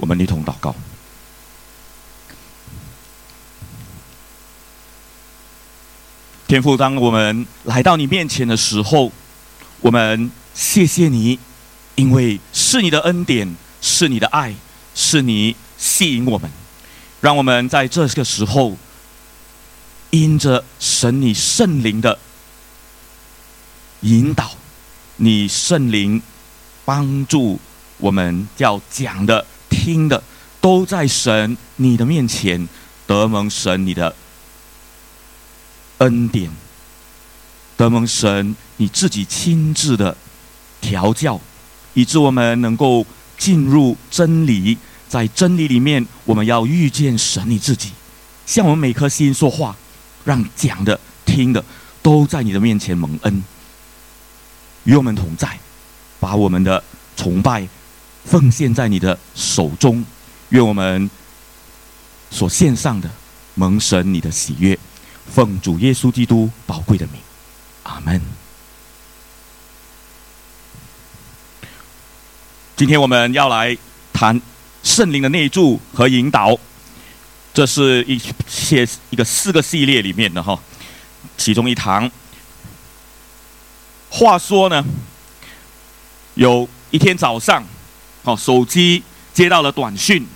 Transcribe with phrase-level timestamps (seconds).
[0.00, 0.74] 我们一同祷告。
[6.48, 9.12] 天父，当我们来到你面前的时候，
[9.80, 11.38] 我们谢谢你，
[11.94, 14.54] 因为是你的恩典，是你的爱，
[14.94, 16.50] 是你吸引我们，
[17.20, 18.76] 让我们在这个时候，
[20.10, 22.18] 因着神你圣灵的
[24.00, 24.50] 引导，
[25.16, 26.20] 你圣灵
[26.84, 27.60] 帮助
[27.98, 30.22] 我们，要讲的、听的，
[30.60, 32.68] 都在神你的面前
[33.06, 34.14] 得蒙神你的。
[35.98, 36.50] 恩典，
[37.76, 40.16] 得蒙神你自己亲自的
[40.80, 41.38] 调教，
[41.92, 47.90] 以致我们能够进入真理，在真理里面，我们要遇见神你自己，
[48.46, 49.76] 向我们每颗心说话，
[50.24, 51.62] 让讲的、听的
[52.00, 53.44] 都在你的面前蒙恩，
[54.84, 55.58] 与我们同在，
[56.18, 56.82] 把我们的
[57.14, 57.68] 崇拜
[58.30, 60.04] 奉献在你的手中，
[60.50, 61.10] 愿我们
[62.30, 63.10] 所献上的
[63.56, 64.78] 蒙神你的喜悦。
[65.34, 67.20] 奉主耶稣基督宝贵的名，
[67.82, 68.22] 阿门。
[72.76, 73.76] 今天我们要来
[74.12, 74.40] 谈
[74.84, 76.56] 圣灵的内助和引导，
[77.52, 80.56] 这是一些一个四个系列里面的哈，
[81.36, 82.08] 其中一堂。
[84.08, 84.84] 话说呢，
[86.34, 87.64] 有一天早上，
[88.24, 90.26] 哦，手机接到了短讯，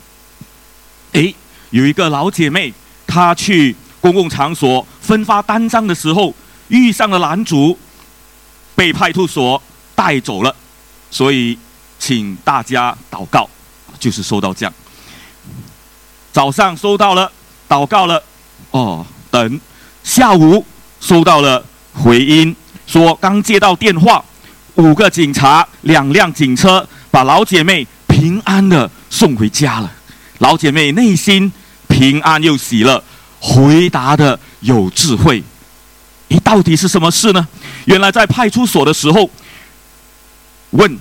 [1.12, 1.34] 诶，
[1.70, 2.72] 有一个老姐妹，
[3.06, 3.76] 她去。
[4.00, 6.34] 公共场所分发单张的时候，
[6.68, 7.78] 遇上了男主，
[8.74, 9.62] 被派出所
[9.94, 10.54] 带走了，
[11.10, 11.58] 所以
[11.98, 13.48] 请大家祷告，
[13.98, 14.74] 就是收到这样。
[16.34, 17.32] 早上收到了，
[17.66, 18.22] 祷告了，
[18.72, 19.58] 哦，等
[20.02, 20.66] 下午
[21.00, 22.54] 收到了回音，
[22.86, 24.22] 说刚接到电话，
[24.74, 29.88] 五个警察，两辆警车把老姐妹平安的送回家了，
[30.38, 31.52] 老姐妹内心
[31.86, 33.00] 平安又喜乐。
[33.38, 35.40] 回答的有智慧，
[36.26, 37.46] 你到底是什么事呢？
[37.84, 39.30] 原来在派出所的时候，
[40.70, 40.98] 问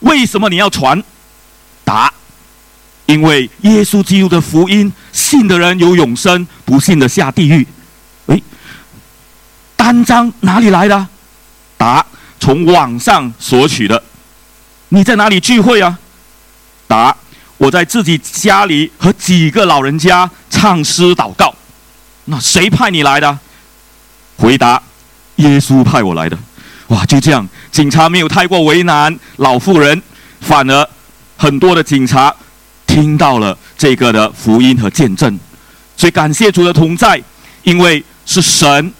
[0.00, 1.02] 为什么你要传？
[1.82, 2.12] 答，
[3.06, 7.66] 因为耶稣基督的福音，信的人有永生，不信的下地狱。
[8.26, 8.42] 诶，
[9.76, 11.08] 单张哪里来的？
[11.78, 12.04] 答，
[12.38, 14.02] 从网上索取的。
[14.94, 15.98] 你在哪里聚会啊？
[16.86, 17.16] 答，
[17.58, 21.52] 我在自己家里和几个老人家唱诗祷告。
[22.26, 23.36] 那谁派你来的？
[24.36, 24.80] 回答：
[25.36, 26.38] 耶稣派我来的。
[26.88, 30.00] 哇，就这样，警察没有太过为难老妇人，
[30.40, 30.88] 反而
[31.36, 32.32] 很多的警察
[32.86, 35.36] 听到了这个的福音和见证，
[35.96, 37.20] 所以感谢主的同在，
[37.64, 38.92] 因为是神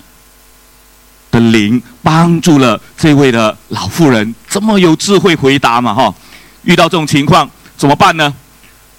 [1.35, 6.15] 的灵帮助了这位的老妇人，这么有智慧回答嘛哈。
[6.63, 8.33] 遇到这种情况怎么办呢？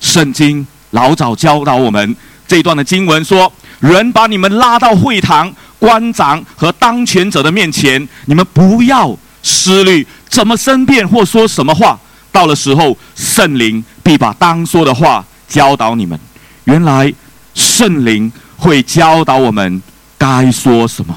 [0.01, 2.15] 圣经老早教导我们
[2.47, 3.51] 这一段的经文说。
[3.81, 11.99] 人把你们拉到会堂、官长和当权者的面前，你们不要思虑怎么申辩或说什么话。
[12.31, 16.17] 到了时候，圣灵必把当说的话教导你们。
[16.63, 17.13] 原来
[17.53, 19.81] 圣灵会教导我们
[20.17, 21.15] 该说什么。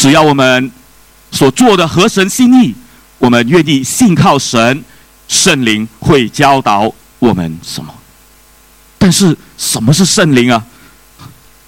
[0.00, 0.72] 只要我们
[1.30, 2.74] 所做的合神心意，
[3.18, 4.82] 我们愿意信靠神，
[5.28, 7.92] 圣灵会教导我们什么。
[8.96, 10.64] 但是什么是圣灵啊？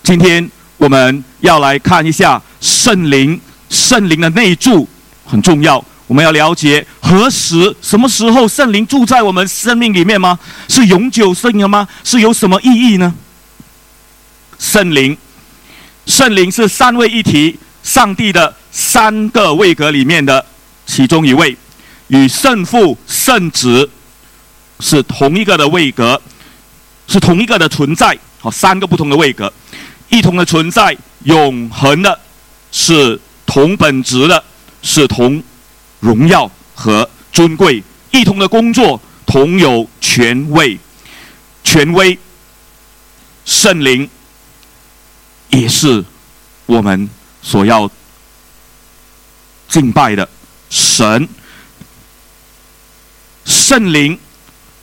[0.03, 3.39] 今天我们要来看一下圣灵，
[3.69, 4.89] 圣灵的内住
[5.27, 5.85] 很重要。
[6.07, 10.39] 我们要了解何时、什么时候圣灵住在我们生命里面吗？
[10.69, 11.87] 是永久性的吗？
[12.03, 13.13] 是有什么意义呢？
[14.59, 15.19] 圣灵，
[16.07, 20.45] 圣灵是三位一体，上帝的三个位格里面的
[20.87, 21.57] 其中一位，
[22.09, 23.89] 与圣父、圣子
[24.81, 26.21] 是同一个的位格，
[27.09, 28.17] 是同一个的存在。
[28.41, 29.53] 好，三个不同的位格。
[30.09, 32.21] 一同的存在，永恒的，
[32.71, 34.45] 是同本质的，
[34.83, 35.43] 是同
[36.01, 40.79] 荣耀和尊贵；一同的工作，同有权威，
[41.65, 42.19] 权威。
[43.45, 44.09] 圣灵
[45.49, 46.05] 也是
[46.67, 47.09] 我们
[47.43, 47.91] 所要
[49.69, 50.29] 敬拜的
[50.71, 51.29] 神。
[53.45, 54.19] 圣灵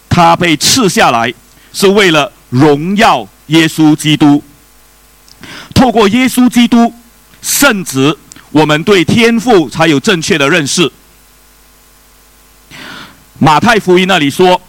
[0.09, 1.33] 他被赐下来，
[1.71, 4.43] 是为了荣耀耶稣基督。
[5.73, 6.93] 透过耶稣基督
[7.41, 8.17] 圣子，
[8.51, 10.91] 我们对天父才有正确的认识。
[13.37, 14.61] 马太福音那里说，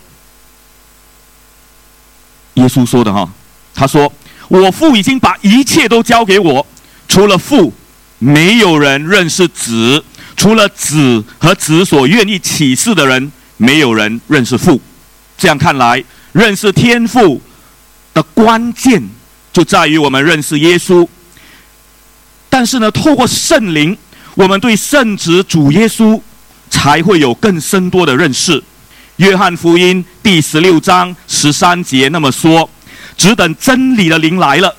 [2.54, 3.28] 耶稣说的哈，
[3.74, 4.12] 他说
[4.46, 6.64] ：“我父已经把一切都交给我，
[7.08, 7.72] 除了父，
[8.20, 10.00] 没有人认识子；
[10.36, 14.80] 除了子和子所愿意启示的人，没有人认识父。”
[15.36, 17.40] 这样看来，认识天父
[18.14, 19.02] 的关键
[19.52, 21.08] 就在于我们认识耶稣。
[22.48, 23.96] 但是呢，透过圣灵，
[24.34, 26.20] 我们对圣子主耶稣
[26.68, 28.62] 才会有更深多的认识。
[29.16, 32.68] 约翰福音第十六章十三节那么说
[33.16, 34.74] ：“只等真理的灵来了，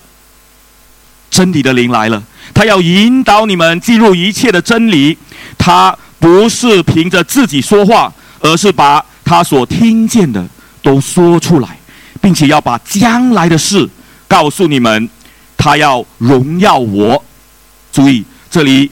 [1.30, 5.18] 真理的灵来了，他要引导你们进入一切的真理。
[5.58, 10.46] 他不是凭着自己说话，而是把他所听见的
[10.82, 11.78] 都说出来，
[12.22, 13.90] 并且要把将来的事
[14.28, 15.10] 告诉你们。
[15.58, 17.24] 他要荣耀我。”
[17.94, 18.90] 注意，这里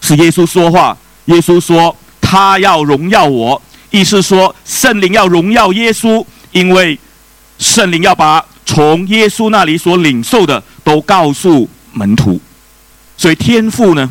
[0.00, 0.94] 是耶稣说话。
[1.26, 3.60] 耶稣说：“他要荣耀我。”
[3.90, 6.22] 意思说，圣灵要荣耀耶稣，
[6.52, 6.98] 因为
[7.58, 12.40] 圣灵要把从耶稣那里所领受的都告诉门徒。
[13.16, 14.10] 所以天父呢，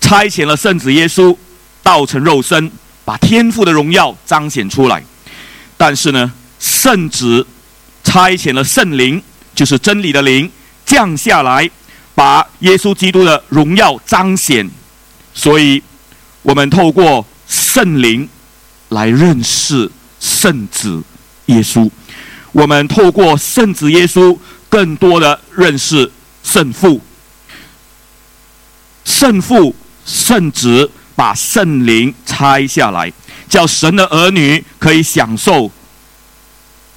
[0.00, 1.36] 差遣了圣子耶稣，
[1.82, 2.70] 道成肉身，
[3.04, 5.04] 把天父的荣耀彰显出来。
[5.76, 7.46] 但是呢，圣子
[8.02, 9.22] 差遣了圣灵，
[9.54, 10.50] 就是真理的灵，
[10.84, 11.70] 降下来。
[12.12, 14.68] 把耶稣基督的荣耀彰显，
[15.32, 15.82] 所以
[16.42, 18.28] 我们透过圣灵
[18.90, 21.02] 来认识圣子
[21.46, 21.88] 耶稣，
[22.52, 24.36] 我们透过圣子耶稣
[24.68, 26.10] 更多的认识
[26.42, 27.00] 圣父。
[29.20, 29.74] 圣父、
[30.06, 33.12] 圣子把圣灵拆下来，
[33.50, 35.70] 叫神的儿女可以享受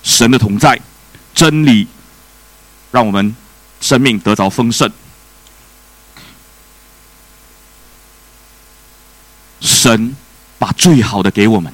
[0.04, 0.80] 神的同在、
[1.36, 1.86] 真理，
[2.92, 3.36] 让我们
[3.82, 4.90] 生命得着丰盛。
[9.60, 10.16] 神
[10.58, 11.74] 把最好的给我们，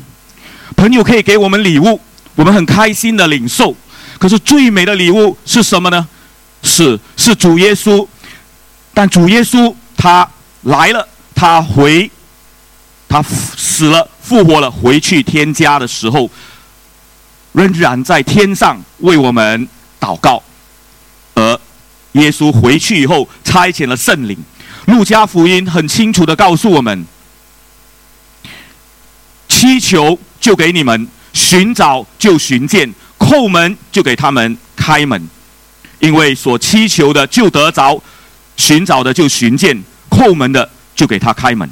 [0.75, 2.01] 朋友可以给我们礼物，
[2.33, 3.75] 我们很开心的领受。
[4.17, 6.07] 可是最美的礼物是什么呢？
[6.63, 8.07] 是是主耶稣。
[8.95, 10.27] 但主耶稣他
[10.63, 12.09] 来了，他回，
[13.07, 16.29] 他死了，复活了，回去天家的时候，
[17.53, 19.67] 仍然在天上为我们
[19.99, 20.43] 祷告。
[21.35, 21.59] 而
[22.13, 24.37] 耶稣回去以后，差遣了圣灵。
[24.85, 27.05] 路加福音很清楚的告诉我们。
[29.47, 35.29] 祈求就给你们，寻找就寻见，叩门就给他们开门。
[35.99, 38.01] 因为所祈求的就得着，
[38.55, 41.69] 寻找的就寻见，叩门的就给他开门。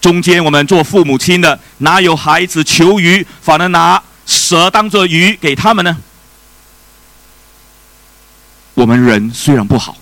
[0.00, 5.96] 中间我们做父母亲的，哪有孩子求鱼，反而拿蛇当做鱼给他们呢？
[8.74, 9.96] 我们人虽然不好，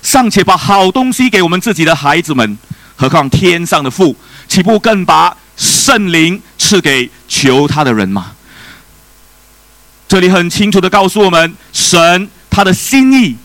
[0.00, 2.56] 尚且把好东西给我们自己的孩子们，
[2.96, 4.16] 何况天上的父，
[4.48, 5.36] 岂不更把？
[5.54, 8.32] 圣灵赐给求他的人吗？
[10.08, 13.36] 这里很清楚的告诉我们，神他的心意，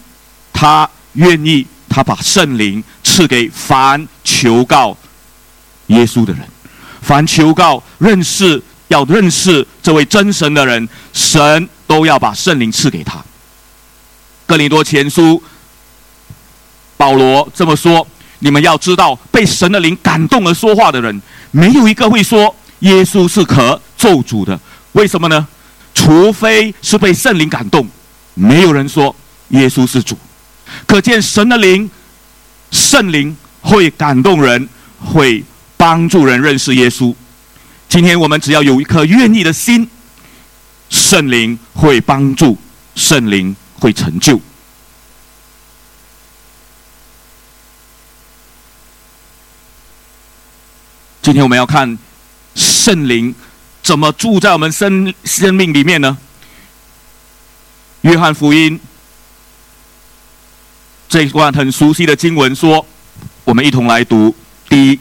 [0.54, 4.96] 他愿意，他把圣灵赐给凡求告
[5.88, 6.48] 耶稣的人，
[7.02, 13.24] 凡求告认识要认识这位真神的人，神都要把圣灵赐给他。
[14.46, 15.42] 哥林多前书，
[16.96, 18.08] 保罗这么说：
[18.40, 21.22] 你们要知道，被神的灵感动而说话的人。
[21.52, 24.60] 没有一个会说耶稣是可咒诅的，
[24.92, 25.48] 为什么呢？
[25.94, 27.88] 除非是被圣灵感动，
[28.36, 29.16] 没有人说
[29.50, 30.18] 耶稣是主。
[30.86, 31.90] 可见神的灵、
[32.72, 34.68] 圣灵会感动人，
[35.00, 35.44] 会
[35.76, 37.14] 帮助人认识耶稣。
[37.90, 39.90] 今天我们只要有一颗愿意的心，
[40.90, 42.58] 圣灵会帮助，
[42.96, 44.40] 圣灵会成就。
[51.22, 51.98] 今天我们要看
[52.56, 53.36] 圣灵
[53.84, 56.18] 怎么住在我们生生命里面呢？
[58.02, 58.80] 约翰福音
[61.10, 62.86] 这一段很熟悉的经文说，
[63.44, 64.36] 我们一同来读
[64.70, 65.00] 第一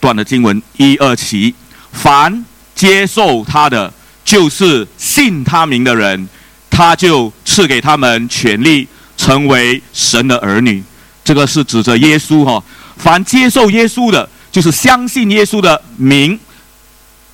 [0.00, 1.54] 段的经文一二起，
[1.92, 2.44] 凡
[2.74, 3.92] 接受他的，
[4.24, 6.28] 就是信他名的人，
[6.70, 10.82] 他就赐给他们权利，成为神的儿女。
[11.24, 12.62] 这个是指着耶稣哈，
[12.96, 14.28] 凡接受耶稣的。
[14.52, 16.38] 就是相信耶稣的名，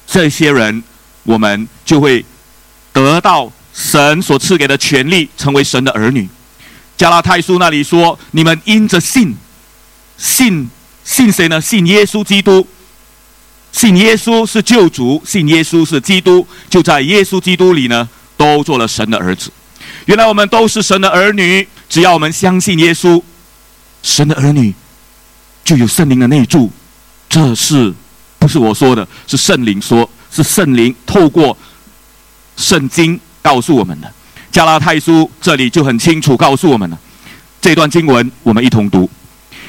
[0.07, 0.85] 这些人，
[1.25, 2.25] 我们就会
[2.93, 6.29] 得到神所赐给的权利，成为神的儿女。
[6.99, 9.35] 加拉太书那里说：“你们因着信，
[10.19, 10.69] 信
[11.05, 11.61] 信谁呢？
[11.61, 12.67] 信耶稣基督，
[13.71, 19.53] 信耶稣是救主，信耶稣是基督，就在耶稣基督里呢，都做了神的儿子。
[20.07, 23.23] 原来我们都是神的儿女，只要我们相信耶稣，
[24.03, 24.75] 神的儿女
[25.65, 26.71] 就有圣灵的内住。”
[27.31, 27.95] 这是
[28.41, 29.07] 不是我说的？
[29.29, 31.57] 是圣灵说，是圣灵透过
[32.57, 34.13] 圣经告诉我们的。
[34.51, 36.99] 加拉太书这里就很清楚告诉我们了。
[37.61, 39.09] 这段经文我们一同读：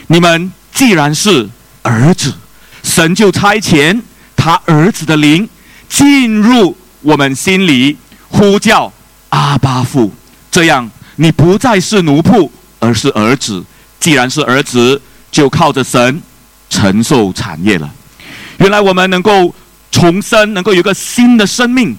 [0.07, 1.49] 你们既然是
[1.81, 2.33] 儿子，
[2.83, 4.01] 神就差遣
[4.35, 5.47] 他儿子的灵
[5.89, 7.97] 进入我们心里
[8.29, 8.91] 呼叫
[9.29, 10.13] 阿巴父，
[10.51, 13.63] 这样你不再是奴仆，而是儿子。
[13.99, 16.21] 既然是儿子，就靠着神
[16.69, 17.89] 承受产业了。
[18.59, 19.53] 原来我们能够
[19.91, 21.97] 重生，能够有个新的生命，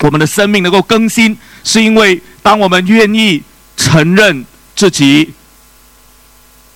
[0.00, 3.42] 我们的生命能够更新，是因为当我们愿意
[3.76, 5.32] 承认自己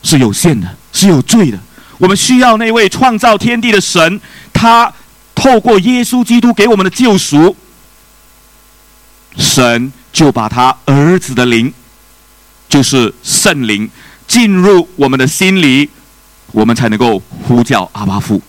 [0.03, 1.59] 是有限的，是有罪的，
[1.99, 4.21] 我们需要那位创造天地的神，
[4.53, 4.93] 他
[5.35, 7.57] 透过耶稣基督给我们的救赎，
[9.37, 11.73] 神就把他儿子的灵，
[12.69, 13.91] 就是圣灵。
[14.27, 15.91] 进入我们的心里，
[16.53, 18.41] 我们才能够呼叫阿巴父。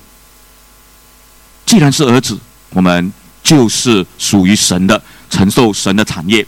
[1.65, 2.39] 既然是儿子，
[2.69, 3.11] 我们
[3.43, 5.03] 就是属于神的，
[5.35, 6.45] 承受神的产业。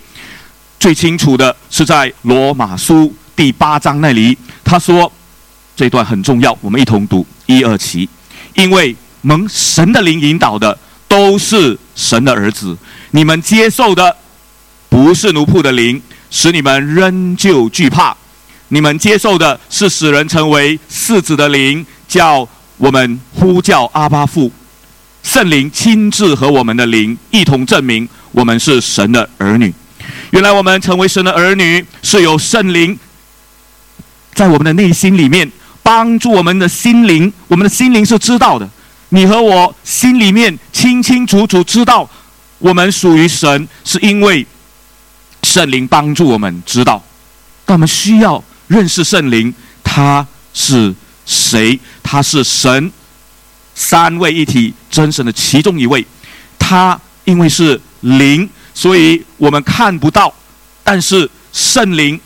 [0.79, 5.12] 最清楚的是在罗马书第八章那里，他说
[5.75, 8.08] 这段很重要，我们一同读一二七。
[8.53, 12.77] 因为蒙神的灵引导的都是神的儿子，
[13.12, 14.15] 你们接受的
[14.88, 16.01] 不是奴仆的灵，
[16.32, 18.15] 使你们仍旧惧怕。
[18.70, 24.51] 你们接受的是使人成为世子的灵，叫我们呼叫阿巴父，
[25.24, 29.74] 圣灵亲自和我们的灵一同证明我们是神的儿女。
[30.29, 32.96] 原来我们成为神的儿女，是有圣灵
[34.36, 35.51] 在我们的内心里面
[35.82, 37.34] 帮助我们的心灵。
[37.48, 38.70] 我们的心灵是知道的，
[39.10, 42.08] 你和我心里面清清楚楚知道
[42.60, 44.46] 我们属于神，是因为
[45.41, 47.03] 圣灵帮助我们知道。
[47.65, 48.44] 但我们需要。
[48.67, 50.94] 认识圣灵，他是
[51.25, 51.79] 谁？
[52.03, 52.91] 他是神
[53.74, 56.06] 三位一体真神的其中一位。
[56.60, 60.34] 他因为是灵，所以我们看不到，
[60.84, 62.20] 但是圣灵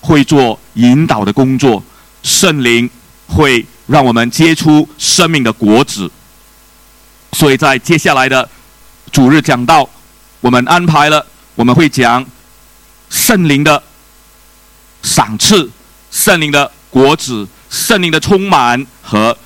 [0.00, 1.82] 会做引导的工作，
[2.22, 2.88] 圣灵
[3.26, 6.10] 会让我们结出生命的果子。
[7.32, 8.48] 所以在接下来的
[9.12, 9.88] 主日讲道，
[10.40, 12.24] 我们安排了，我们会讲
[13.10, 13.82] 圣灵的。
[15.02, 15.70] 赏赐
[16.10, 19.36] 圣灵的果子，圣灵的充满和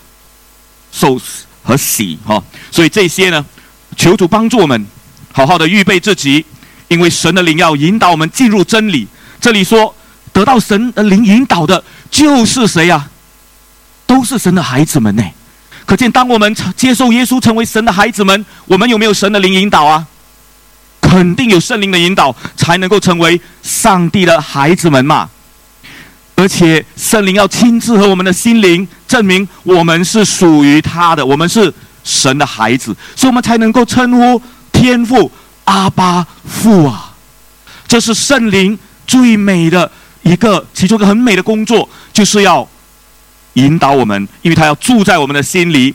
[0.90, 1.21] 受
[1.62, 3.45] 和喜哈，所以这些呢，
[3.95, 4.87] 求主帮助我们
[5.33, 6.45] 好好的预备自己，
[6.89, 9.07] 因为神的灵要引导我们进入真理。
[9.41, 9.95] 这里说
[10.33, 13.09] 得到神的灵引导的，就是谁呀？
[14.07, 15.23] 都是神的孩子们呢。
[15.87, 20.07] 可见，当我们接受耶稣成为神的孩子们，我们有没有神的灵引导啊？
[21.01, 25.29] 肯定有圣灵的引导，才能够成为上帝的孩子们嘛。
[26.37, 31.73] 而且圣灵要亲自和我们的心灵证明我们是属于他的，我们是
[32.05, 34.41] 神的孩子，所以我们才能够称呼
[34.81, 35.31] 天父
[35.65, 37.15] 阿巴父啊。
[37.87, 39.91] 这是圣灵最美的
[40.23, 42.67] 一个，其中一个很美的工作，就是要
[43.55, 45.95] 引导我们，因为他要住在我们的心里。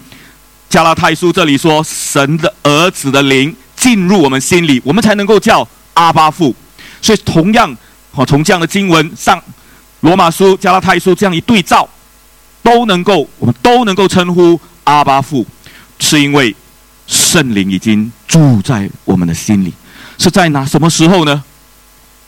[0.69, 6.53] 加拉太书这里说，神的儿子的灵进入我们心里，我们才能够叫阿巴父。
[7.01, 7.75] 所以同样，
[8.11, 9.41] 哦，从这样的经文上。
[10.01, 11.89] 罗马书、加拉太书这样一对照，
[12.61, 15.43] 都能够，我们都能够称呼阿巴父，
[15.97, 16.55] 是因为
[17.07, 19.73] 圣灵已经住在我们的心里。
[20.17, 21.43] 是在哪什么时候呢？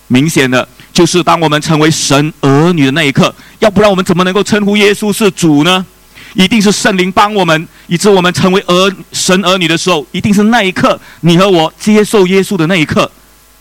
[0.08, 3.34] 明显的，就是当我们成为神儿女的那一刻。
[3.60, 5.86] 要不然，我们怎么能够称呼耶稣是主呢？
[6.34, 13.12] 一定是圣灵帮我们，以致我们成为儿神儿女的时候，一定是那一刻，你和我接受耶稣的那一刻，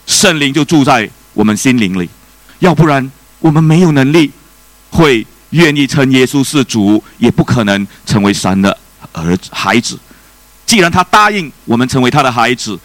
[0.06, 2.08] 圣灵就住在我们心灵里。
[2.58, 3.10] 要不然。
[3.38, 4.32] 我们没有能力，
[4.90, 8.76] 会愿意称耶稣是主，也不可能成为神的
[9.12, 9.96] 儿子孩子。
[10.66, 12.78] 既然他答应我们成为他的孩子，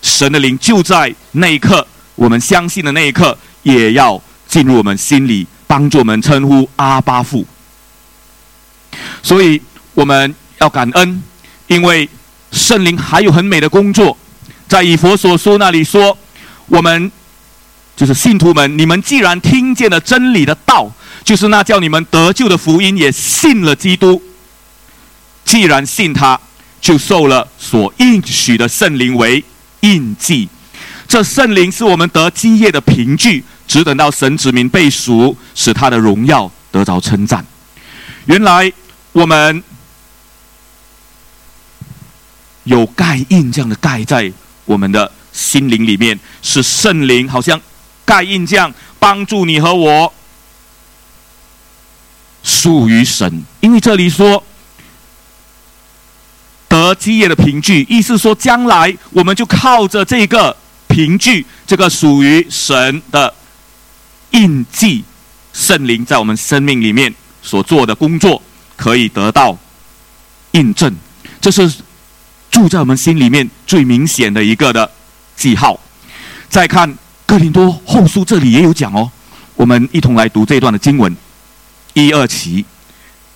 [0.00, 7.44] 神的灵就在那一刻，我们相信的那一刻，也要进入我们心里，帮助我们称呼阿巴父。
[9.22, 9.60] 所以
[9.94, 11.22] 我们要感恩，
[11.66, 12.08] 因为
[12.52, 14.16] 圣灵还有很美的工作，
[14.68, 16.16] 在以佛所说那里说，
[16.66, 17.10] 我们。
[17.94, 20.90] 就是信徒们，你们既然听见了真理的道，
[21.22, 24.20] 就是那叫你们得救的福音，也信了基督。
[25.44, 26.40] 既然信他，
[26.82, 29.42] 就受了所应许的圣灵为
[29.80, 30.50] 印记。
[31.08, 37.42] 这圣灵是我们得基业的凭据，只等到神子民被赎，使他的荣耀得着称赞。
[38.26, 38.70] 原来
[39.12, 39.64] 我们
[42.64, 44.30] 有盖印这样的盖在
[44.66, 47.58] 我们的心灵里面，是圣灵，好像。
[48.04, 50.12] 盖印匠帮助你和我
[52.42, 54.44] 属于神，因为这里说
[56.82, 60.56] 和基业的凭据，意思说将来我们就靠着这个
[60.88, 63.32] 凭据，这个属于神的
[64.32, 65.04] 印记，
[65.52, 68.42] 圣灵在我们生命里面所做的工作，
[68.76, 69.56] 可以得到
[70.52, 70.92] 印证。
[71.40, 71.72] 这是
[72.50, 74.90] 住在我们心里面最明显的一个的
[75.36, 75.78] 记号。
[76.48, 79.08] 再看哥林多后书，这里也有讲哦。
[79.54, 81.16] 我们一同来读这段的经文，
[81.94, 82.64] 一二七。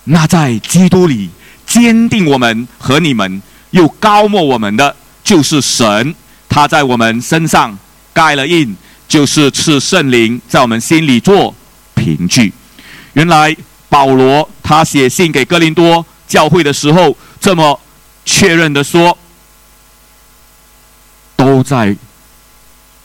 [0.03, 1.29] 那在基督里
[1.77, 6.15] 坚定我们和你们，又高莫我们的，就是神。
[6.49, 7.77] 他在我们身上
[8.13, 8.75] 盖了印，
[9.07, 11.53] 就是赐圣灵在我们心里做
[11.93, 12.51] 凭据。
[13.13, 13.55] 原来
[13.89, 17.79] 保罗他写信给哥林多教会的时候，这么
[18.25, 19.15] 确认的说，
[21.35, 21.95] 都在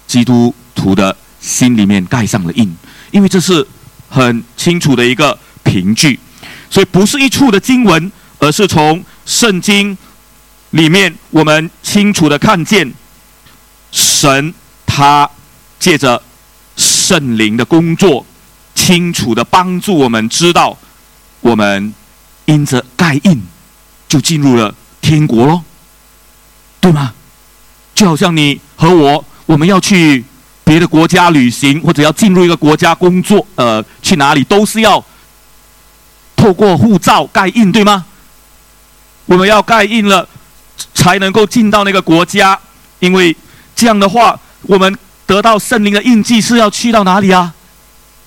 [0.07, 2.75] 基督徒的心里面盖上了印。
[3.11, 3.67] 因为这是
[4.09, 6.19] 很清楚的一个凭据，
[6.71, 8.11] 所以不是一处的经文，
[8.43, 9.97] 而是从圣经
[10.71, 12.93] 里面，我们清楚的看见
[13.93, 14.53] 神
[14.85, 15.31] 他
[15.79, 16.21] 借着
[16.77, 18.27] 圣灵的工作，
[18.75, 20.77] 清楚的帮助我们知道，
[21.41, 21.95] 我们
[22.47, 23.41] 因着盖印
[24.09, 25.63] 就进入了天国喽，
[26.81, 27.15] 对吗？
[27.95, 30.25] 就好像你和我，我们要去。
[30.65, 35.05] 别的国家旅行，或者要进入一个国家工作，呃，去哪里都是要
[36.37, 38.07] 透过护照盖印，对吗？
[39.27, 40.29] 我们要盖印了，
[40.95, 42.59] 才能够进到那个国家，
[42.99, 43.37] 因为
[43.75, 47.55] 这样的话，我们得到圣灵的印记是要去到哪里啊？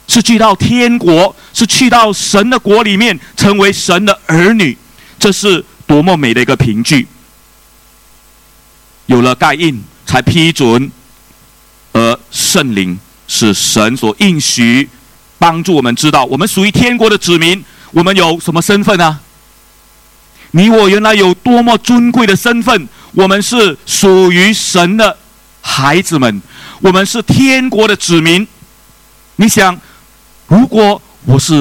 [0.08, 4.78] 是去到天国，是去到神的国里面，成为神的儿女，
[5.18, 7.08] 这是多么美的一个凭据！
[9.08, 10.92] 有了盖印，才批准。
[11.94, 14.90] 而圣灵是神所应许，
[15.40, 17.64] 帮助我们知道我们属于天国的子民。
[17.92, 19.20] 我们有什么身份呢？
[20.56, 22.88] 你我原来有多么尊贵的身份？
[23.12, 25.18] 我们是属于神的
[25.60, 26.42] 孩子们，
[26.80, 28.48] 我们是天国的子民。
[29.36, 29.78] 你想，
[30.48, 31.54] 如果我是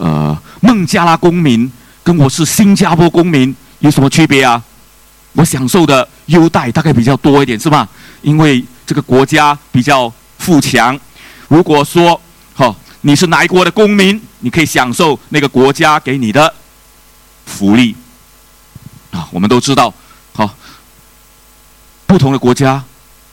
[0.00, 1.70] 呃孟加拉公民，
[2.02, 4.62] 跟我是新加坡公民有什么区别啊？
[5.34, 7.86] 我享受的优待大概比较多一点，是吧？
[8.22, 10.98] 因为这个国家比较富强，
[11.48, 12.18] 如果说，
[12.54, 16.54] 好，你是哪一国的公民，你可以享受那个国家给你的
[17.44, 17.94] 福利，
[19.12, 19.94] 啊，我们都知道，
[20.32, 20.52] 好，
[22.06, 22.82] 不同的国家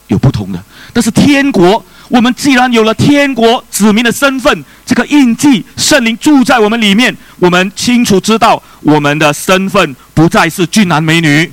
[0.06, 0.62] 有不同的，
[0.92, 11.50] 但是天国，我们既然有了天国子民的身份，这个印记，圣灵住在我们里面，我们清楚知道我们的身份不再是俊男美女，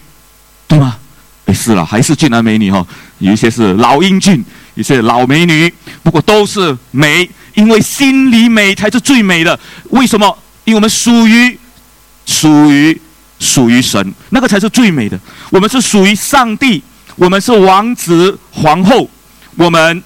[0.67, 0.97] 对吗？
[1.45, 2.85] 哎，是了，还是俊男美女哈。
[3.19, 4.43] 有一些是老英俊，
[4.75, 9.57] 有些老美女，不过都是美，因为心里美才是最美的。
[9.91, 10.37] 为什么？
[10.65, 11.57] 因为我们属于
[12.25, 12.99] 属于
[13.39, 15.19] 属于神，那个才是最美的。
[15.49, 16.83] 我们是属于上帝，
[17.15, 19.09] 我们是王子皇后，
[19.55, 20.03] 我们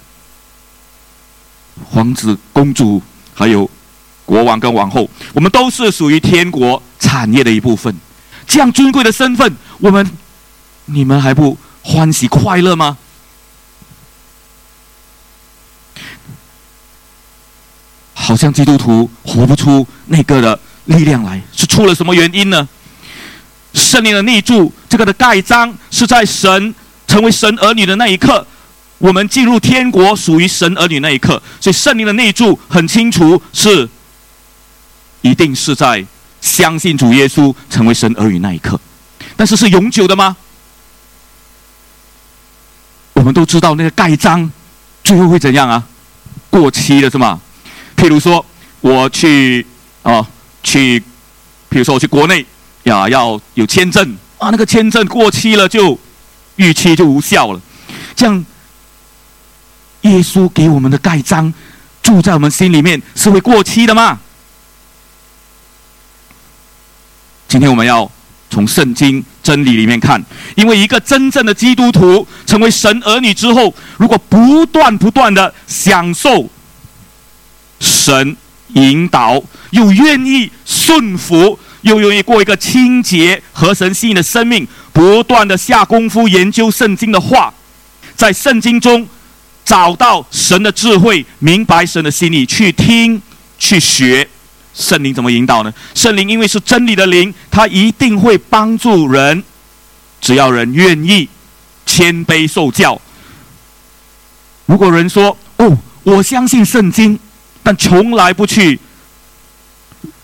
[1.85, 3.01] 皇子公主，
[3.33, 3.69] 还有
[4.25, 7.95] 国王跟王后，我们都是属于天国产业的一部分。
[8.47, 10.09] 这样尊贵的身份，我们
[10.85, 11.57] 你们还不？
[11.83, 12.95] 欢喜快乐吗？
[18.13, 22.69] 好像基督徒活不出那个的力量来，是出了什么原因呢？
[23.91, 26.73] 圣灵的内住，这个的盖章是在神
[27.05, 28.47] 成为神儿女的那一刻，
[28.99, 33.89] 我们进入天国属于神儿女那一刻，所以圣灵的内住很清楚是，
[35.19, 36.05] 一定是在
[36.39, 38.79] 相信主耶稣成为神儿女那一刻，
[39.35, 40.37] 但是是永久的吗？
[43.11, 44.49] 我们都知道那个盖章，
[45.03, 45.83] 最后会怎样啊？
[46.49, 47.41] 过期了是吗？
[47.97, 48.45] 譬如说
[48.79, 49.65] 我去
[50.01, 50.25] 啊
[50.63, 50.97] 去，
[51.69, 52.45] 譬如说我去国内
[52.83, 55.97] 呀，要有签证啊，那个签证过期了就
[56.55, 57.61] 逾期就无效了。
[58.15, 58.45] 这样，
[60.01, 61.53] 耶稣给我们的盖章
[62.01, 64.19] 住在我们心里面是会过期的吗？
[67.47, 68.09] 今天我们要。
[68.53, 70.21] 从圣经真理里面看，
[70.55, 76.49] 因为一个真正的基督徒成为神儿女之后，如果不断不断的享受
[77.79, 78.35] 神
[78.73, 87.53] 引导，又愿意顺服，又愿意过一个清洁和神心意的生命，不断的下功夫研究圣经的话，
[88.15, 89.07] 在圣经中
[89.65, 93.21] 找到神的智慧，明白神的心意，去听
[93.57, 94.27] 去学。
[94.73, 95.73] 圣灵怎么引导呢？
[95.93, 99.43] 圣灵因为是真理的灵，他一定会帮助人，
[100.21, 101.27] 只要人愿意
[101.85, 102.99] 谦卑受教。
[104.65, 107.19] 如果人说：“哦，我相信圣经，
[107.61, 108.79] 但从来不去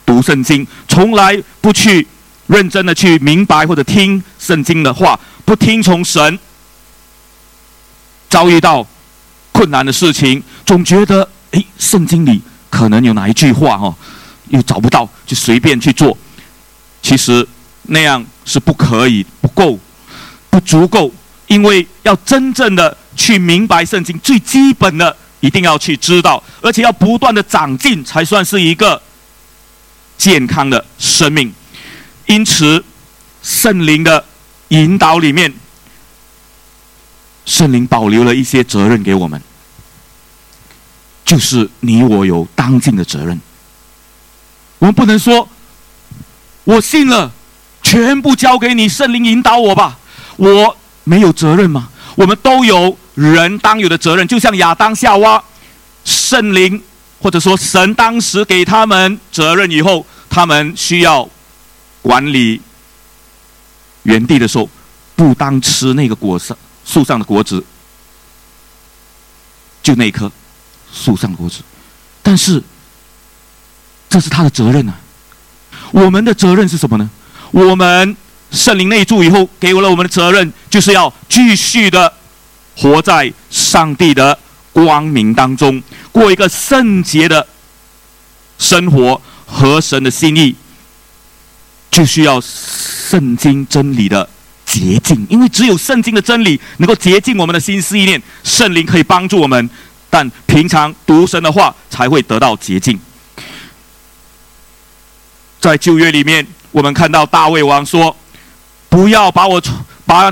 [0.07, 2.07] 读圣经，从来不去
[2.47, 6.39] 认真的去明白或者听圣经的话，不听从神，
[8.27, 8.87] 遭遇到
[9.51, 13.93] 困难的事情，总觉得哎，圣经里可能有哪一句话哦。”
[14.49, 16.17] 又找不到，就随便去做。
[17.01, 17.45] 其实
[17.81, 19.77] 那样是不可以，不够。
[20.49, 21.11] 不足够，
[21.47, 29.01] 因为要真正的去明白圣经，最基本的一定要去知道，而且要不断的长进，才算是一个
[30.17, 31.53] 健康的生命。
[32.25, 32.83] 因此，
[33.41, 34.25] 圣灵的
[34.69, 35.53] 引导里面，
[37.45, 39.41] 圣灵保留了一些责任给我们，
[41.23, 43.39] 就是你我有当尽的责任。
[44.79, 45.47] 我们不能说，
[46.65, 47.31] 我信了，
[47.81, 49.97] 全部交给你，圣灵引导我吧。
[50.35, 51.89] 我没有责任吗？
[52.15, 55.43] 我们都有人当有的责任，就像亚当夏娃，
[56.03, 56.83] 圣灵
[57.21, 61.29] 或者说神当时给他们责任以后，他们需要
[62.01, 62.61] 管理
[64.03, 64.69] 园地的时候，
[65.15, 67.63] 不当吃那个果上树上的果子，
[69.83, 70.31] 就那棵
[70.93, 71.59] 树上的果子，
[72.21, 72.63] 但是。
[74.09, 74.95] 这是他的责任啊！
[75.91, 77.09] 我们的责任是什么呢？
[77.51, 78.15] 我们
[78.51, 82.11] 圣灵内住以后，给我了我们的责任，就是要继续的
[82.77, 84.39] 活在上帝的
[84.85, 87.47] 光明当中，过一个圣洁的
[88.59, 90.55] 生活和神的心意，
[91.89, 94.29] 就需要圣经真理的
[94.67, 99.67] 洁净，因为只有圣经的真理能够洁净我们的心思意念，圣灵可以帮助我们，
[100.11, 102.99] 但平常读神的话才会得到洁净。
[105.59, 108.15] 在旧约里面，我们看到大卫王说
[108.89, 109.59] ：“不要把我
[110.05, 110.31] 把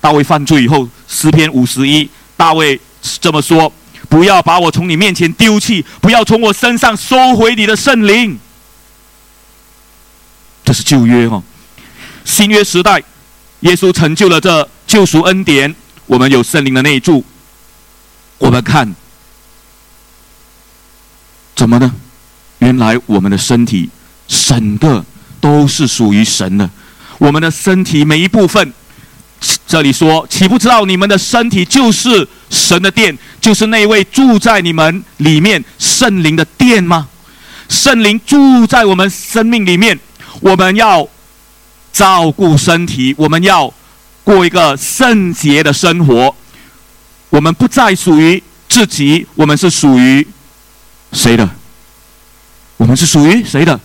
[0.00, 2.80] 大卫犯罪以后，诗篇五十一，大卫
[3.20, 3.72] 这么说：
[4.08, 8.38] 不要把我从你面前丢弃，不要从我身上收回你的圣灵。”
[10.64, 11.42] 这是旧约哦。
[12.24, 13.02] 新约时代，
[13.60, 15.74] 耶稣成就了这救赎恩典，
[16.06, 17.24] 我们有圣灵的内住。
[18.38, 18.94] 我们看
[21.56, 21.92] 怎么呢？
[22.58, 23.90] 原来我们的身体。
[24.28, 25.04] 整个
[25.42, 26.70] 都是属于神的，
[27.18, 28.72] 我们的身体每一部分，
[29.72, 37.08] 这里说岂不知道你们的身体就是神的殿，就是那位住在你们里面圣灵的殿吗？
[37.70, 39.98] 圣灵住在我们生命里面，
[40.40, 41.08] 我们要
[41.90, 43.72] 照顾身体，我们要
[44.22, 46.36] 过一个圣洁的生活，
[47.30, 50.26] 我们不再属于自己，我们是属于
[51.14, 51.48] 谁的？
[52.76, 53.80] 我们是属于谁的？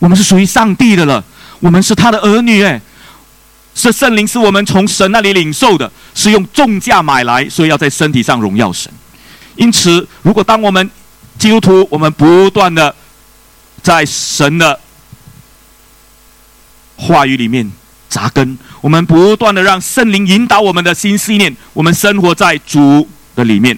[0.00, 1.24] 我们是属于上帝的了，
[1.60, 2.82] 我们是他的儿女哎，
[3.74, 8.92] 是圣灵是我们从神那里领受的，是用重价买来，所以要在身体上荣耀神。
[9.56, 10.90] 因此，如果当我们
[11.38, 12.94] 基督徒，我们不断的
[13.82, 14.78] 在神的
[16.96, 17.70] 话语里面
[18.08, 23.76] 扎根，我们不断的让圣灵引导我们的心思念，我们生活在主的里面，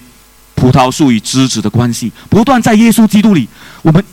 [0.54, 3.48] 葡萄树与枝子的关系，不断在耶稣基督里，
[3.82, 4.04] 我们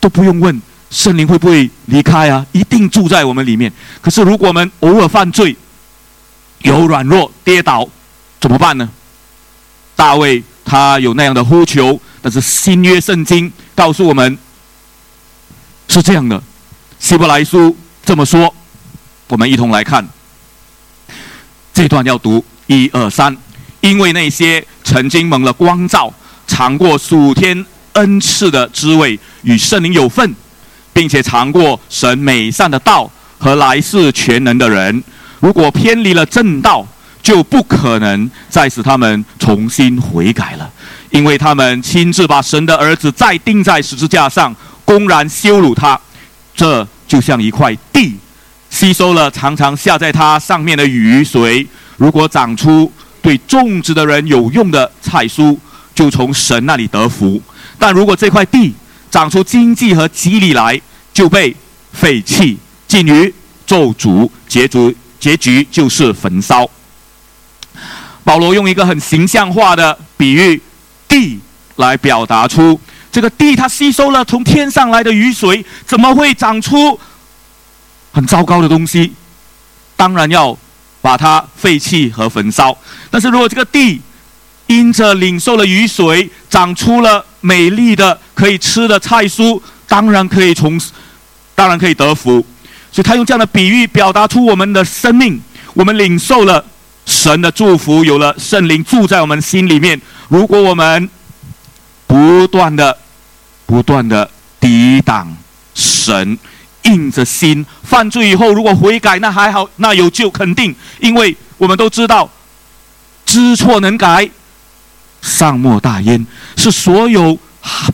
[0.00, 0.60] 都不用问。
[0.90, 2.44] 圣灵会不会离开啊？
[2.52, 3.72] 一定住在我们里面。
[4.00, 5.54] 可是，如果我们偶尔犯罪，
[6.62, 7.88] 有软弱、跌倒，
[8.40, 8.88] 怎么办呢？
[9.94, 14.38] 大卫他有那样的呼求，但是新约圣经告诉我们
[15.88, 16.42] 是这样的。
[16.98, 18.54] 希伯来书这么说，
[19.28, 20.08] 我们一同来看
[21.74, 23.36] 这段要读一二三，
[23.80, 26.12] 因为那些曾经蒙了光照、
[26.46, 30.34] 尝过数天恩赐的滋味，与圣灵有份。
[30.98, 33.08] 并且尝过神美善的道
[33.38, 35.00] 和来世全能的人，
[35.38, 36.84] 如果偏离了正道，
[37.22, 40.68] 就不可能再使他们重新悔改了，
[41.10, 44.52] 因为他们亲自把神的儿子再钉在十字架上，
[44.84, 45.96] 公然羞辱他。
[46.52, 48.18] 这就像一块地，
[48.68, 51.64] 吸收了常常下在它上面的雨水，
[51.96, 55.56] 如果长出对种植的人有用的菜蔬，
[55.94, 57.40] 就从神那里得福；
[57.78, 58.74] 但如果这块地
[59.10, 60.78] 长出经济和吉利来，
[61.18, 61.52] 就被
[61.92, 63.34] 废弃，进于
[63.66, 66.70] 咒诅，结局结局就是焚烧。
[68.22, 70.62] 保罗用一个很形象化的比喻，
[71.08, 71.40] 地
[71.74, 76.96] 来表达出这个地，它吸收了从天上来的雨水，怎么会长出
[78.12, 79.12] 很糟糕的东西？
[79.96, 80.56] 当然要
[81.00, 82.78] 把它废弃和焚烧。
[83.10, 84.00] 但是如果这个地
[84.68, 90.80] 因着领受了雨水，长出了美丽的可以吃的菜蔬，当然可以从。
[91.58, 92.46] 当然可以得福，
[92.92, 95.42] 所以他用这样的比喻表达出我们的生命，
[95.74, 96.64] 我们领受了
[97.04, 100.00] 神的祝福，有了圣灵住在我们心里面。
[100.28, 101.10] 如果我们
[102.06, 102.96] 不断的、
[103.66, 105.36] 不断的抵挡
[105.74, 106.38] 神，
[106.82, 112.30] 硬着心犯罪以后，如果悔改，那还好，那有救，肯定，因为我们都知道，
[113.26, 114.30] 知错能改，
[115.22, 117.36] 善莫大焉，是所有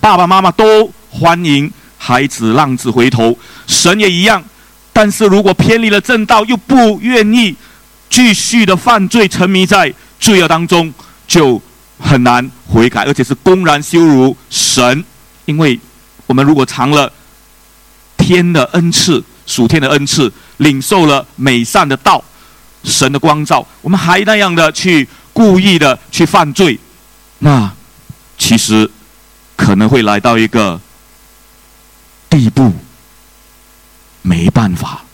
[0.03, 1.73] 爸爸妈妈都欢迎。
[2.07, 4.45] 孩子浪子回头，神也一样。
[4.93, 7.57] 但是如果偏离了正道，又不愿意
[8.11, 9.91] 继续的犯罪，沉迷在
[10.21, 10.93] 罪恶当中，
[11.27, 11.63] 就
[11.99, 15.03] 很难悔改，而且是公然羞辱神。
[15.47, 15.81] 因为
[16.27, 17.11] 我们如果尝了
[18.19, 22.23] 天的恩赐，属天的恩赐，领受了美善的道，
[22.85, 26.79] 神的光照，我们还那样的去故意的去犯罪，
[27.39, 27.73] 那
[28.37, 28.91] 其实
[29.57, 30.79] 可能会来到一个
[32.35, 32.73] 地步，
[34.23, 35.05] 没办法，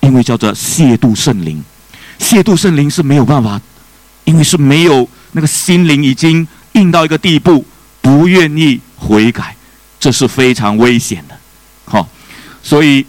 [0.00, 1.64] 因为叫做亵渎圣灵，
[2.18, 3.58] 亵渎圣灵是没有办法，
[4.24, 7.64] 因为是没有那个心灵已经硬到一个地步，
[8.02, 9.56] 不愿意悔改，
[9.98, 11.38] 这是非常危险的，
[11.86, 12.06] 好。
[12.62, 13.06] 所以，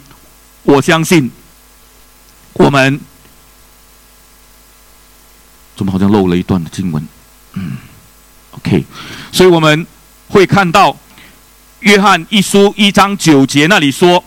[0.63, 1.29] 我相信
[2.53, 2.97] 我们
[5.75, 7.05] 怎么好像漏了一段的经文？
[7.51, 7.75] 嗯
[8.51, 8.85] ，OK，
[9.33, 9.85] 所以我们
[10.29, 10.95] 会看到
[11.81, 14.23] 约翰一书一章九节那里说：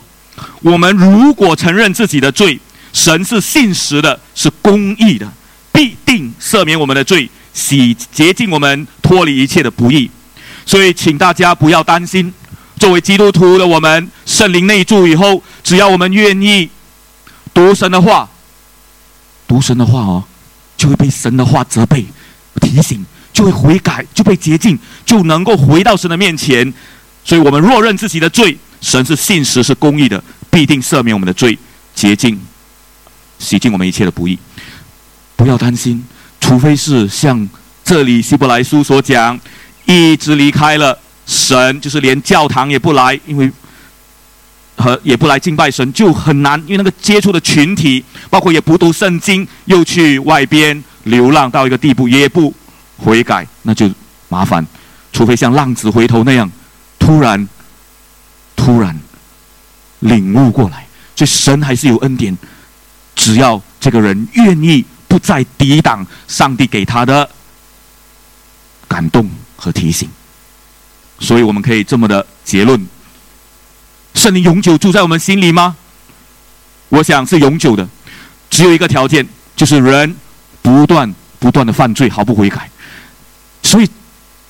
[0.60, 2.58] 我们如果承认自己的罪，
[2.92, 5.30] 神是信实的，是公义的，
[5.72, 10.10] 必定赦免我们的罪，洗洁净我们，脱离一切的不义。
[10.64, 12.32] 所以，请大家不要担心。
[12.78, 16.70] 作为基督徒的我们，圣灵内住以后，只要我们愿意
[17.52, 18.30] 读神的话，
[19.48, 20.24] 读神的话哦，
[20.76, 22.06] 就会被神的话责备、
[22.60, 26.72] 提醒，就会悔改，就被洁净，就能够回到神的面前。
[27.24, 31.58] 所以，我们若认自己的罪，神是信实、是公义的，必定赦免我们的罪，
[31.94, 32.40] 洁净、
[33.38, 34.38] 洗净我们一切的不义。
[35.36, 36.04] 不要担心，
[36.40, 37.48] 除非是像
[37.84, 39.38] 这里希伯来书所讲，
[39.84, 40.98] 一直离开了。
[41.26, 43.48] 神就是连教堂也不来，因为
[44.76, 46.60] 和也不来敬拜神，就很难。
[46.66, 52.52] 因为那个接触的群体，包括也不读圣经，又去外边流浪到一个地步，也不
[52.96, 53.88] 悔改，那就
[54.28, 54.66] 麻烦。
[55.12, 56.50] 除非像浪子回头那样，
[57.00, 57.48] 突然
[58.54, 58.96] 突然
[59.98, 60.86] 领悟过来，
[61.16, 62.38] 所以神还是有恩典，
[63.16, 67.28] 只要这个人愿意不再抵挡上帝给他的
[68.86, 70.08] 感动和提醒。
[71.18, 72.86] 所以我们可以这么的结论：
[74.14, 75.76] 圣灵永久住在我们心里吗？
[76.88, 77.88] 我想是永久的，
[78.48, 80.14] 只有一个条件，就是人
[80.62, 82.70] 不断不断的犯罪，毫不悔改。
[83.62, 83.88] 所以，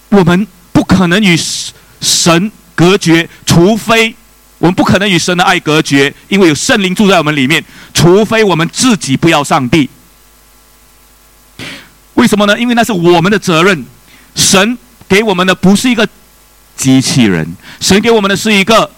[0.09, 1.37] 我们不可能与
[2.01, 4.15] 神隔绝，除非
[4.59, 7.65] 我们不可能与神的爱隔绝，因为有圣灵住在我们里面。
[7.93, 9.89] 除非我们自己不要上帝，
[12.15, 12.59] 为什么呢？
[12.59, 13.85] 因为那是我们的责任。
[14.35, 16.09] 神给我们的不是一个。
[16.77, 17.47] 机器人，
[17.79, 18.91] 神给我们的是一个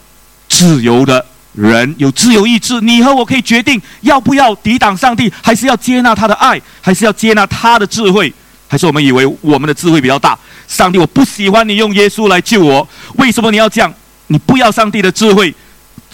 [0.48, 2.80] 自由的人，有自由意志。
[2.80, 8.32] 你和我可以决定要不要抵挡上帝，还是要接纳他的爱，还是要接纳他的智慧，
[8.72, 10.34] 还是我们以为我们的智慧比较大？
[10.66, 13.94] 上帝，我不喜欢你用耶稣来救我，为什么你要这样？
[14.28, 15.54] 你不要上帝的智慧，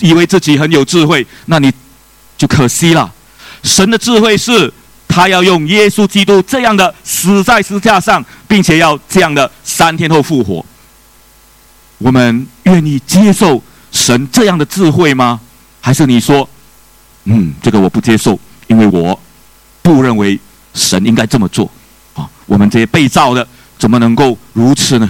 [0.01, 1.73] 以为自己很有智慧，那你
[2.37, 3.14] 就可惜了。
[3.62, 4.75] 神的智慧是，
[5.07, 10.66] 他要用耶稣基督这样的死在十字架上，并且要这样的三天后复活。
[11.99, 15.40] 我们愿意接受神这样的智慧吗？
[15.81, 16.49] 还是你说，
[17.23, 19.16] 嗯，这个我不接受，因为我
[19.81, 20.37] 不认为
[20.75, 21.71] 神应该这么做？
[22.48, 23.46] 我们这些被造的
[23.78, 25.08] 怎么能够如此呢？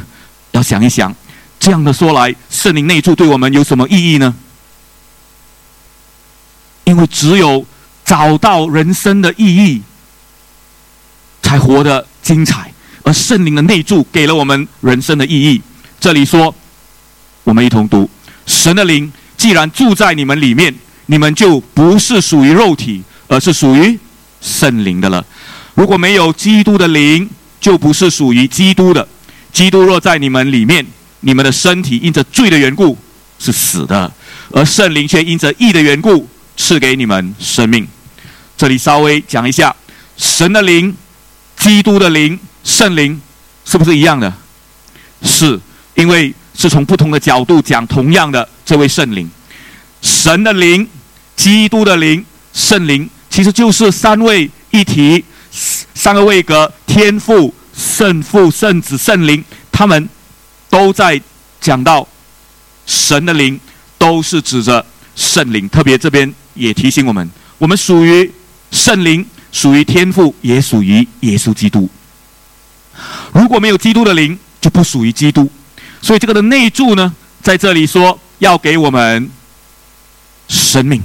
[0.51, 1.14] 要想一想，
[1.59, 4.35] 这样的说来，圣灵内住对我们有什么意义呢？
[6.85, 7.64] 因为只有
[8.05, 9.81] 找到人生的意义，
[11.42, 12.70] 才活得精彩。
[13.03, 15.62] 而圣灵的内住给了我们人生的意义。
[15.98, 16.55] 这里说。
[17.44, 18.11] 我们一同读：
[18.44, 20.74] 神的灵既然住在你们里面，
[21.07, 23.98] 你们就不是属于肉体，而是属于
[24.42, 25.24] 圣灵的了。
[25.79, 29.07] 如果没有基督的灵，就不是属于基督的。
[29.53, 30.85] 基督若在你们里面，
[31.21, 32.99] 你们的身体因着罪的缘故
[33.38, 34.12] 是死的，
[34.51, 37.87] 而圣灵却因着义的缘故赐给你们生命。
[38.57, 39.73] 这里稍微讲一下：
[40.17, 40.93] 神的灵、
[41.57, 43.23] 基督的灵、圣灵，
[43.64, 44.35] 是不是一样的？
[45.23, 45.61] 是
[45.95, 46.35] 因为。
[46.61, 49.31] 是从不同的角度讲同样的这位圣灵，
[50.03, 50.85] 神的灵、
[51.37, 55.25] 基督的灵、圣灵，其实就是三位一体、
[55.94, 59.44] 三个位格：天父、圣父、圣子、圣灵。
[59.71, 60.09] 他们
[60.68, 61.21] 都在
[61.61, 62.07] 讲到
[62.87, 63.61] 神的灵，
[63.97, 65.68] 都是指着圣灵。
[65.68, 68.29] 特别这边也提醒我们，我们属于
[68.73, 71.88] 圣灵，属于天父，也属于耶稣基督。
[73.33, 75.49] 如果没有基督的灵，就不属于基督。
[76.03, 79.31] 所以这个的内住呢，在这里说要给我们
[80.49, 81.01] 生命。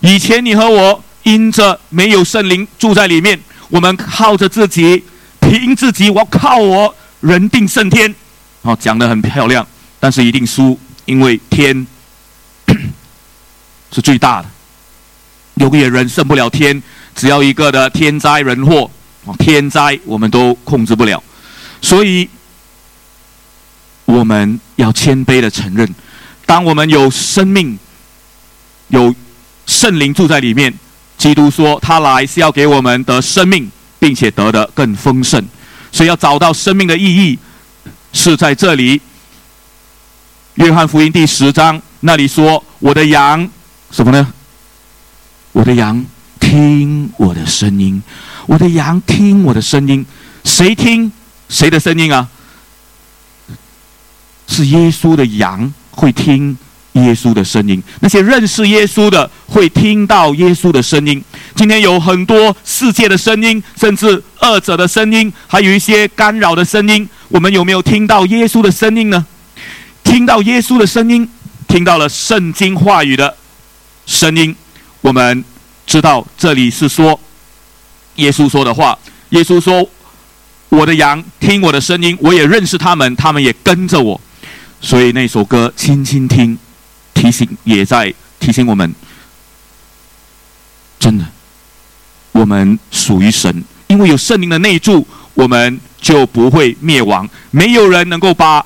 [0.00, 5.02] 以前你和我因着没有圣灵住在里面，我们靠着自己，
[5.40, 8.14] 凭自己，我靠我人定胜天。
[8.62, 9.66] 哦，讲的很漂亮，
[10.00, 11.86] 但是一定输，因为天
[13.92, 14.48] 是最大的，
[15.54, 16.82] 有个人胜不了天，
[17.14, 18.90] 只要一个的天灾人祸，
[19.38, 21.22] 天灾我们都控制不了，
[21.80, 22.28] 所以
[24.04, 25.88] 我们要谦卑的承认，
[26.44, 27.78] 当我们有生命，
[28.88, 29.14] 有
[29.66, 30.72] 圣灵住在里面，
[31.18, 35.42] 基督说他来是要给我们得生命，并且得的更丰盛，
[35.90, 37.38] 所以要找到生命的意义
[38.12, 39.00] 是在这里。
[40.54, 43.48] 约翰福音第十章那里说：“我的羊
[43.90, 44.32] 什么呢？
[45.52, 46.04] 我的羊
[46.38, 48.02] 听我的声音，
[48.46, 50.04] 我的羊听我的声音。
[50.44, 51.10] 谁听
[51.48, 52.28] 谁的声音啊？
[54.48, 56.56] 是耶稣的羊会听
[57.04, 57.82] 耶稣的声音。
[58.00, 61.22] 那些认识耶稣的会听到耶稣的声音。
[61.54, 67.08] 今天有很多世界的声音，甚至恶者的声音，还有一些干扰的声音。
[67.28, 69.26] 我们有没有听到耶稣的声音呢？”
[70.04, 71.28] 听到耶稣的声音，
[71.66, 73.36] 听到了圣经话语的
[74.06, 74.54] 声音，
[75.00, 75.44] 我们
[75.84, 77.18] 知道这里是说
[78.14, 78.96] 耶稣说的话。
[79.30, 79.90] 耶稣说
[80.70, 84.20] ：“我的羊听我的声音，我也认识他们，他们也跟着我。”
[84.80, 86.56] 所以那首歌《轻轻听》
[87.16, 88.94] 提醒也在提醒我们：
[91.00, 91.24] 真的，
[92.32, 97.28] 我们属于神，因为有圣灵的内住，我们就不会灭亡。
[97.50, 98.64] 没有人能够把。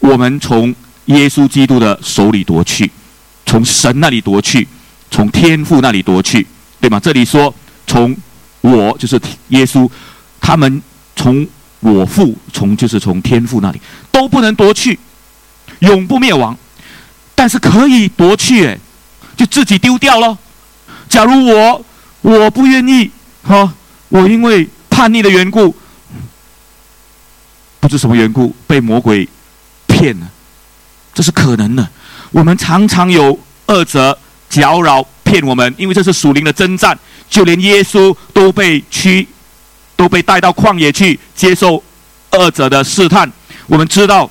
[0.00, 2.90] 我们从耶稣基督的手里夺去，
[3.44, 4.66] 从神那里夺去，
[5.10, 6.46] 从天父那里夺去，
[6.80, 6.98] 对吗？
[6.98, 7.54] 这里说
[7.86, 8.16] 从
[8.62, 9.88] 我就是耶稣，
[10.40, 10.82] 他们
[11.14, 11.46] 从
[11.80, 14.98] 我父从就是从天父那里都不能夺去，
[15.80, 16.56] 永不灭亡，
[17.40, 18.78] 但是可以夺去，哎，
[19.34, 20.36] 就自己丢掉了。
[21.08, 21.82] 假如我
[22.20, 23.10] 我不愿意，
[23.42, 23.72] 哈，
[24.10, 25.74] 我因为叛逆的缘故，
[27.80, 29.26] 不知什么缘故被魔鬼。
[29.86, 30.30] 骗了？
[31.14, 31.88] 这是可能的。
[32.30, 34.18] 我们常常有恶者
[34.50, 36.98] 搅扰骗我们，因为这是属灵的征战。
[37.30, 39.26] 就连耶稣都被驱，
[39.96, 41.82] 都被带到旷野去接受
[42.32, 43.32] 恶者的试探。
[43.66, 44.30] 我们知道，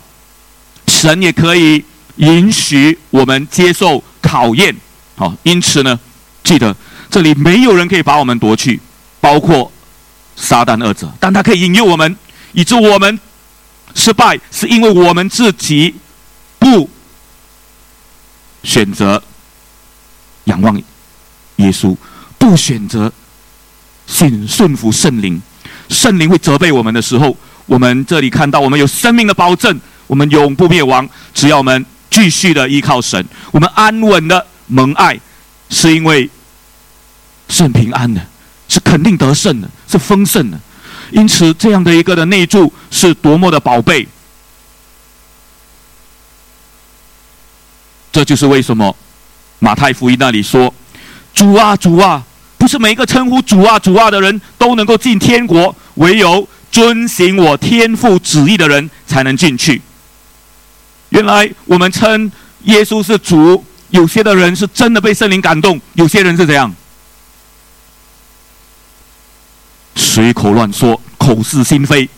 [0.86, 1.84] 神也可以
[2.20, 4.74] 允许我们接受考验。
[5.16, 6.00] 好，因此呢，
[6.44, 6.74] 记得
[7.10, 8.80] 这里没有人可以把我们夺去，
[9.20, 9.70] 包括
[10.38, 12.16] 撒旦二者，但他可以引诱我们，
[12.54, 13.20] 以致我们。
[13.96, 15.96] 失败是因为我们自己
[16.60, 16.88] 不
[18.64, 19.22] 选择
[20.44, 20.78] 仰望
[21.56, 21.98] 耶稣，
[22.38, 23.12] 不选择
[24.06, 25.42] 信顺服圣灵。
[25.90, 31.10] 圣灵会责备我们的时候，我们这里看到我们有生命的保证，我们永不灭亡。
[31.34, 35.20] 只要我们继续的依靠神，我们安稳的蒙爱，
[35.70, 36.30] 是因为
[37.48, 38.22] 圣平安的，
[38.68, 40.60] 是肯定得胜的，是丰盛的。
[41.12, 44.08] 因此，这样的一个的内助是多么的宝贝。
[48.12, 48.96] 这就是为什么
[49.60, 50.74] 马太福音那里说
[51.34, 52.24] ：“主啊，主啊，
[52.58, 59.82] 不是每一个称呼主啊、主啊的人都能够进天国，唯有遵行我天父旨意的人才能进去。”
[61.10, 62.32] 原来我们称
[62.64, 66.74] 耶稣是主，有些的人是真的被圣灵感动，有些人是怎样？
[69.96, 72.10] 随口乱说，口是心非。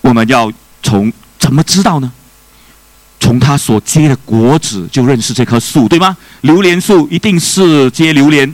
[0.00, 0.52] 我们要
[0.82, 2.12] 从怎么知道呢？
[3.20, 6.16] 从他所结的果子就认识这棵树，对吗？
[6.40, 8.52] 榴莲树一定是结榴莲，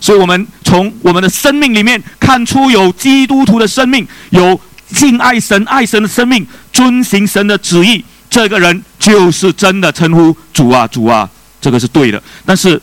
[0.00, 8.04] 所以我们从我们的生命里面看出有基督徒的生命，有敬爱神、爱神的生命，遵行神的旨意。
[8.28, 11.28] 这个人就是真的称呼主啊，主啊，
[11.60, 12.22] 这个是对的。
[12.44, 12.80] 但是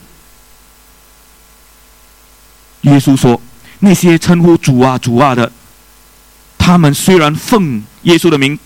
[2.81, 3.41] 耶稣说。
[3.85, 5.51] 那些称呼主啊主啊的，
[6.57, 8.57] 他们虽然奉耶稣的名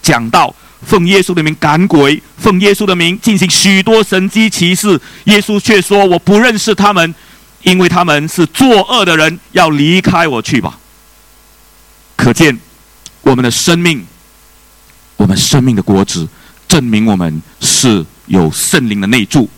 [0.00, 7.14] 讲道，奉耶稣的名赶鬼，奉耶稣的名进行许多神迹奇事，耶稣却说：“我不认识他们，
[7.64, 10.78] 因为他们是作恶的人，要离开我去吧。”
[12.16, 12.58] 可见
[13.22, 14.04] 我们的生命，
[15.16, 16.28] 我们生命的果子，
[16.68, 19.48] 证明我们是有圣灵的内助。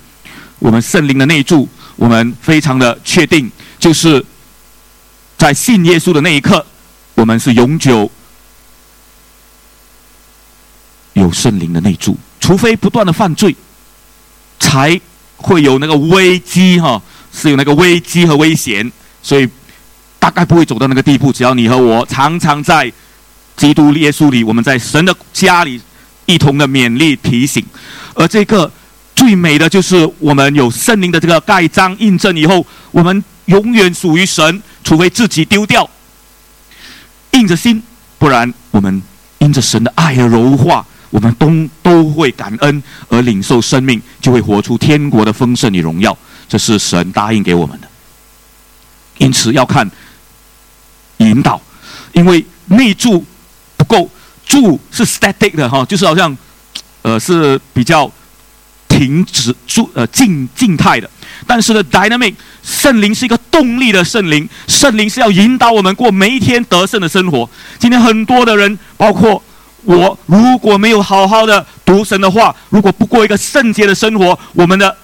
[0.59, 4.25] 我们圣灵的内助，我们非常的确定，就是。
[5.37, 6.65] 在信耶稣的那一刻，
[7.17, 8.11] 我们是永久
[11.13, 13.55] 有圣灵的内住，除非不断的犯罪，
[14.61, 14.99] 才
[15.37, 17.03] 会有那个危机哈，
[17.33, 18.91] 是有那个危机和危险，
[19.23, 19.47] 所以
[20.21, 21.33] 大概不会走到那个地步。
[21.33, 22.91] 只要你和我常常在
[23.57, 25.81] 基督耶稣里，我们在神的家里
[26.27, 27.65] 一同的勉励提醒，
[28.15, 28.71] 而这个
[29.15, 34.63] 最美的就是我们有圣灵的这个盖章印证以后，我们永远属于神。
[34.87, 35.89] 除非自己丢掉，
[37.31, 37.83] 硬着心，
[38.19, 39.03] 不然我们
[39.39, 46.15] 因着神的爱而柔化，我们都都会感恩而领受生命，就会活出天国的丰盛与荣耀。
[46.47, 47.89] 这是神答应给我们的。
[49.17, 49.91] 因此要看
[51.17, 51.59] 引导，
[52.13, 53.25] 因为内住
[53.77, 54.09] 不够，
[54.47, 56.37] 住是 static 的哈，就是好像
[57.03, 58.11] 呃是比较
[58.89, 61.11] 停止住呃静静态的。
[61.47, 67.49] 但是呢，dynamic 圣灵是一个动力的圣灵，圣灵是要引导我们过每一天得胜的生活。
[67.79, 69.43] 今天很多的人，包括
[69.83, 74.97] 我，如果没有好好的读神的话，如果不过一个圣洁的生活，我们的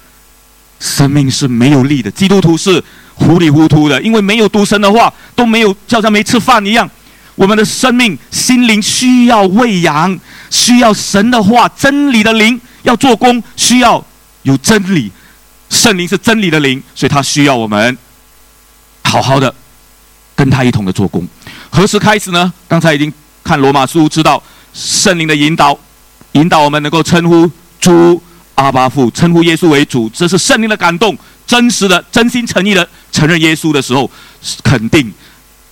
[0.79, 2.09] 生命是没有力的。
[2.09, 6.89] 基督徒是糊里糊涂的，因为没有读神的话，都没有，就像没吃饭一样。
[7.35, 10.19] 我们的生命心灵需要喂养，
[10.49, 14.03] 需要神的话，真理的灵要做工，需要
[14.43, 15.11] 有真理。
[15.69, 17.97] 圣灵是真理的灵，所以他需要我们
[19.03, 19.53] 好好的
[20.35, 21.25] 跟他一同的做工。
[21.69, 22.51] 何时开始呢？
[22.67, 23.11] 刚才已经
[23.43, 24.41] 看罗马书，知道
[24.73, 25.77] 圣灵的引导，
[26.33, 28.21] 引导我们能够称呼主
[28.55, 31.17] 阿巴父，称呼耶稣为主，这是圣灵的感动。
[31.47, 34.09] 真实的、真心诚意的承认耶稣的时候，
[34.63, 35.11] 肯定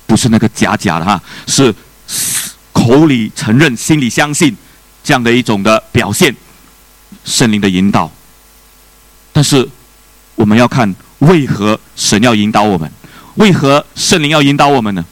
[0.10, 1.74] 不是那个假假的哈，是
[2.74, 4.58] 口里承认、心里相信
[5.06, 6.36] 这样的一种的表现。
[7.24, 8.12] 圣灵的引导，
[9.32, 9.70] 但是。
[10.36, 12.90] 我们要看为何神要引导我们，
[13.36, 15.04] 为何圣灵要引导我们呢？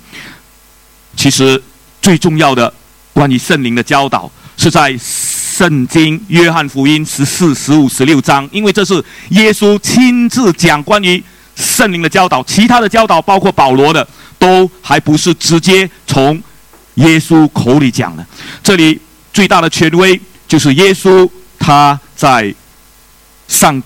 [1.17, 1.61] 其实
[2.01, 2.73] 最重要的
[3.11, 11.21] 关于圣灵的教导是在圣经约翰福音十四、十五、十六章，因为这是耶稣亲自讲关于
[11.57, 12.41] 圣灵的教导。
[12.43, 14.07] 其他的教导，包括保罗的，
[14.39, 16.41] 都还不是直接从
[16.93, 18.25] 耶稣口里讲的。
[18.63, 18.97] 这里
[19.33, 21.29] 最大的权威就是耶稣
[21.59, 22.55] 他在
[23.49, 23.83] 上。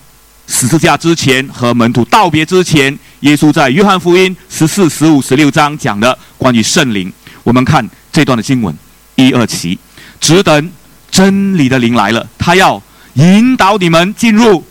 [0.47, 7.09] 十字架之前和门徒道别之前，耶稣在约翰福音十四、十五、十六章讲的关于圣灵。
[7.43, 8.75] 我们看这段的经文，
[9.15, 9.79] 一二七，
[10.19, 10.71] 只等
[11.09, 14.61] 真理的灵来了，他要引导你们进入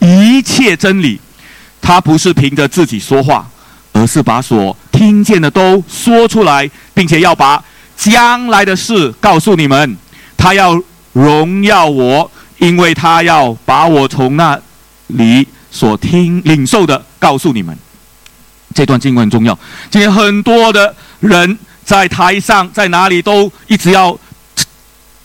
[0.00, 1.20] 一切真理。
[1.90, 3.44] 他不是凭着自己说话，
[3.92, 7.60] 而是把所听见的都说出来，并且要把
[7.96, 9.96] 将来的事告诉你们。
[10.36, 10.80] 他要
[11.12, 14.56] 荣耀我，因为他要把我从那。
[15.08, 17.76] 里所听领受的，告诉你们，
[18.72, 19.58] 这段经文很重要。
[19.90, 24.16] 今天很多的人在台上，在哪里都一直要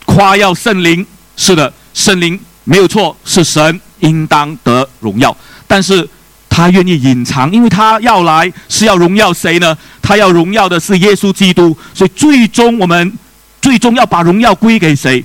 [0.05, 1.05] 夸耀圣灵。
[1.37, 5.37] 是的，圣灵没有错，是神应当得荣耀。
[5.67, 6.09] 但是
[6.55, 9.77] 他愿意隐藏，因为他要来是要荣耀谁呢？
[10.01, 11.77] 他要荣耀的是耶稣基督。
[11.93, 13.17] 所以最终我们
[13.61, 15.23] 最终要把荣耀归给谁？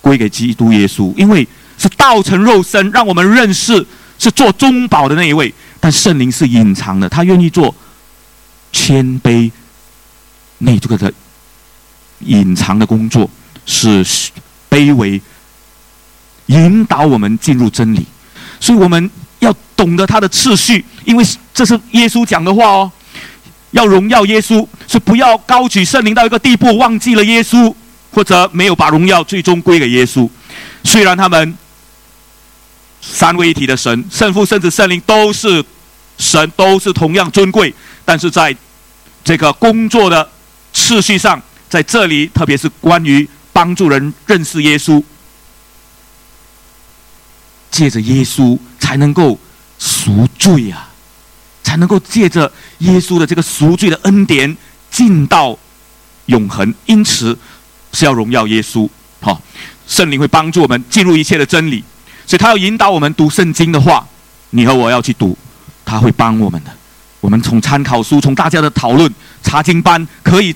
[0.00, 1.46] 归给基督耶稣，因为。
[1.78, 3.84] 是道成肉身，让我们认识
[4.16, 5.52] 是做中保的那一位。
[5.80, 7.74] 但圣灵是隐藏的，他愿意做
[8.70, 9.50] 谦卑
[10.58, 11.12] 那这个的
[12.20, 13.28] 隐藏的工作，
[13.66, 14.06] 是
[14.70, 15.20] 卑微
[16.46, 18.06] 引导我们进入真理。
[18.60, 19.10] 所以我们
[19.42, 21.24] 要懂得他的次序，因为
[21.54, 22.90] 这是耶稣讲的话哦。
[23.72, 27.72] 要荣耀耶稣，是不要高举圣灵到一个地步，忘记了耶稣，
[28.10, 30.28] 或者没有把荣耀最终归给耶稣。
[30.84, 31.56] 虽然他们。
[33.04, 35.64] 三位一体的神，圣父、圣子、圣灵都是
[36.18, 37.74] 神，都是同样尊贵。
[38.04, 38.54] 但是在
[39.24, 40.30] 这个工作的
[40.72, 45.02] 次序上，在这里，特别是关于帮助人认识耶稣，
[47.72, 49.36] 借着耶稣才能够
[49.80, 50.88] 赎罪啊，
[51.64, 54.56] 才能够借着耶稣的这个赎罪的恩典
[54.90, 55.58] 进到
[56.26, 56.72] 永恒。
[56.86, 57.36] 因此
[57.92, 58.88] 是要荣耀耶稣。
[59.20, 59.42] 好，
[59.88, 61.82] 圣灵会帮助我们进入一切的真理。
[62.26, 64.06] 所以他要引导我们读圣经的话，
[64.50, 65.36] 你和我要去读，
[65.84, 66.70] 他会帮我们的。
[67.20, 69.12] 我们从参考书，从大家的讨论、
[69.42, 70.54] 查经班，可以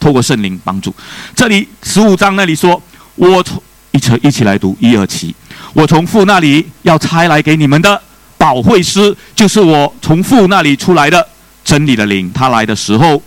[0.00, 0.94] 透过圣灵帮助。
[1.36, 2.80] 这里十五章那里说
[3.16, 5.34] ：“我从一起一起来读一二七，
[5.72, 8.00] 我从父那里要差来给你们的
[8.36, 11.26] 保惠师，就是我从父那里出来的
[11.64, 12.30] 真理的灵。
[12.32, 13.22] 他来的时候，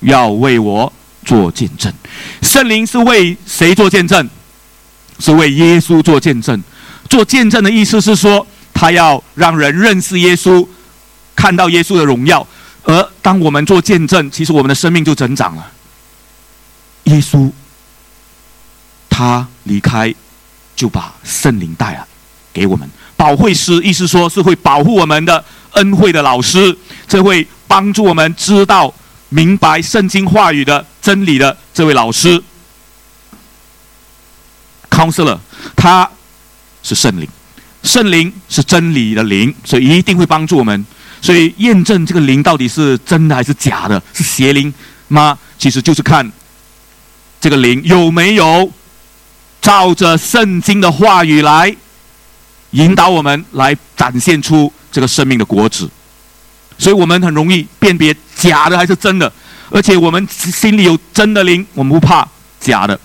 [0.00, 0.92] 要为我
[1.24, 1.92] 做见证。
[2.42, 4.28] 圣灵是为谁做见证？
[5.18, 6.62] 是为耶稣做见证。”
[7.10, 10.64] 做见证的意思是说，他要让人认识耶稣，
[11.34, 12.46] 看到耶稣的荣耀。
[12.84, 15.72] 而当我们做见证，其实我们的生命就增长了。
[17.04, 17.50] 耶稣
[19.10, 20.14] 他离开，
[20.76, 22.06] 就把圣灵带了
[22.52, 22.88] 给我们。
[23.16, 28.92] 保惠师意思说是会保护我们的恩惠的老师，这会帮助我们知道
[29.28, 32.42] 明白圣经话语的真理的这位老师。
[34.90, 35.38] Counselor，
[35.76, 36.10] 他。
[36.82, 37.28] 是圣灵，
[37.82, 40.86] 圣灵是真理的灵，所以一定会帮助我们。
[41.20, 44.72] 所以验证这个灵到底是真的还是假的，是邪灵
[45.08, 45.38] 吗？
[45.58, 46.32] 其实就是看
[47.38, 48.72] 这个灵有没有
[49.60, 51.74] 照着圣经的话语来
[52.70, 55.88] 引导我们，来展现出这个生命的果子。
[56.78, 59.30] 所以我们很容易辨别假的还是真的，
[59.68, 62.26] 而且我们心里有真的灵，我们不怕
[62.58, 62.98] 假的。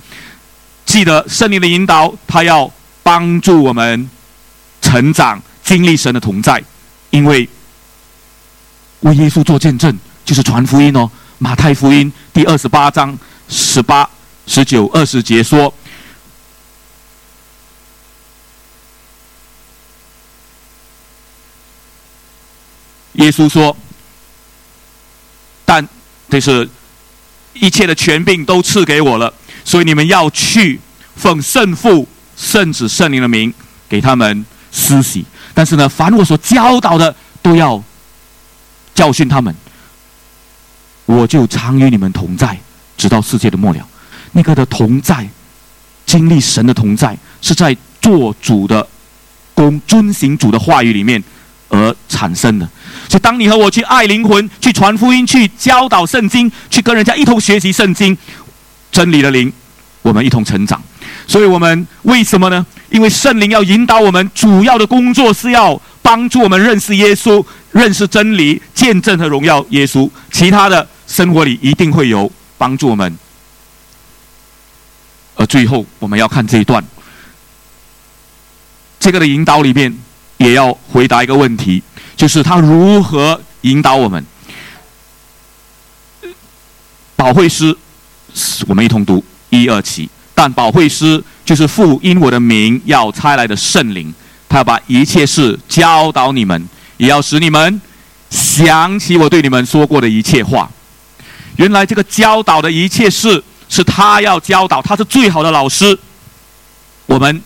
[0.85, 2.71] 记得圣灵的引导，他要
[3.03, 4.09] 帮助我们
[4.81, 6.63] 成长，经历神的同在。
[7.09, 7.49] 因为
[9.01, 11.09] 为耶稣做见证，就是传福音哦。
[11.37, 13.17] 马太福音第二十八章
[13.49, 14.09] 十八、
[14.47, 15.73] 十九、二十节说。
[23.15, 23.75] 耶稣说
[25.63, 25.87] ：“但
[26.29, 26.69] 这是
[27.53, 30.79] 一切的权柄都赐给我了，所以你们要去
[31.15, 32.05] 奉圣父、
[32.35, 33.53] 圣子、圣灵的名
[33.87, 35.25] 给他们施洗。
[35.53, 37.81] 但是呢，凡我所教导的，都要
[38.93, 39.55] 教训他们。
[41.05, 42.59] 我就常与你们同在，
[42.97, 43.87] 直到世界的末了。
[44.33, 45.29] 那个的同在，
[46.05, 48.85] 经历神的同在，是在做主的
[49.53, 51.23] 公遵行主的话语里面。”
[51.67, 52.69] 而产生的，
[53.07, 58.17] 所以当你和我去爱灵魂、去传福音、去教导圣经、去跟人家一同学习圣经
[58.91, 59.51] 真理的灵，
[60.01, 60.81] 我们一同成长。
[61.27, 62.65] 所以我们为什么呢？
[62.89, 70.09] 因为圣灵要引导我们，主要的工作是要帮助我们认识耶稣、认识真理、见证和荣耀耶稣。
[70.31, 73.17] 其他的生活里一定会有帮助我们。
[75.35, 76.83] 而最后我们要看这一段，
[78.99, 79.95] 这个的引导里面。
[80.37, 81.81] 也要回答一个问题，
[82.15, 84.25] 就是他如何引导我们？
[87.15, 87.75] 保惠师，
[88.67, 90.09] 我们一同读一二七。
[90.33, 94.13] 但保惠师就是父因我的名要差来的圣灵，
[94.47, 97.81] 他要把一切事教导你们，也要使你们
[98.29, 100.69] 想起我对你们说过的一切话。
[101.57, 105.97] 原来这个教导的一切事是他要教导，他是最好的老师。
[107.05, 107.41] 我们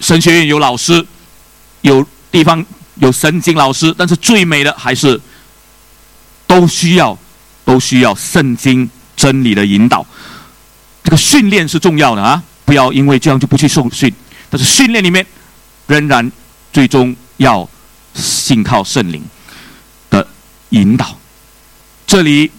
[0.00, 1.06] 神学院有老师，
[1.82, 2.06] 有。
[2.34, 2.66] 地方
[2.96, 5.20] 有神经老师，但是最美的还是
[6.46, 7.18] 都需要
[7.64, 10.06] 都需要圣经真理的引导。
[11.02, 12.42] 这个训练是重要的啊！
[12.64, 14.12] 不要因为这样就不去受训。
[14.48, 15.26] 但是训练里面
[15.86, 16.30] 仍然
[16.72, 17.68] 最终要
[18.14, 19.22] 信靠圣灵
[20.08, 20.26] 的
[20.70, 21.16] 引导。
[22.06, 22.50] 这里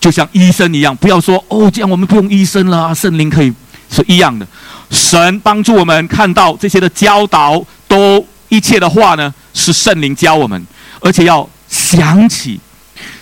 [0.00, 3.52] 就像医生一样，不要说哦，这样我们不用医生了，圣灵可以
[3.90, 4.46] 是一样的。
[4.90, 8.26] 神帮助我们看到这些的教导都。
[8.52, 10.66] 一切的话呢，是圣灵教我们，
[11.00, 12.60] 而且要想起，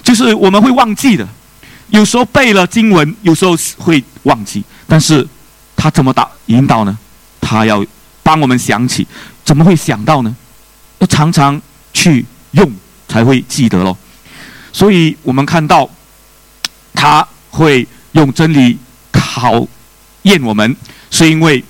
[0.02, 1.24] 就是我们会忘记的。
[1.90, 4.64] 有时候背了经文，有时候会忘记。
[4.88, 5.24] 但是
[5.76, 6.98] 他怎么打引导呢？
[7.40, 7.86] 他要
[8.24, 9.06] 帮我们想起，
[9.44, 10.34] 怎么会想到呢？
[10.98, 11.62] 要常常
[11.94, 12.68] 去用
[13.06, 13.96] 才会记得咯。
[14.72, 15.88] 所以我们看到
[16.92, 18.76] 他会用真理
[19.12, 19.64] 考
[20.22, 20.76] 验我们，
[21.08, 21.62] 是因为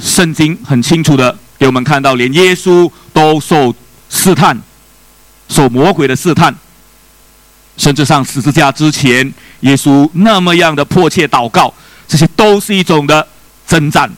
[0.00, 1.38] 圣经很清楚的。
[1.58, 3.74] 给我们看到，连耶稣都受
[4.08, 4.56] 试探，
[5.48, 6.54] 受魔鬼的试探，
[7.76, 11.74] 甚至上十字架之前，耶稣那么样的迫切祷告，
[12.06, 13.26] 这些都是一种的
[13.66, 14.08] 征战，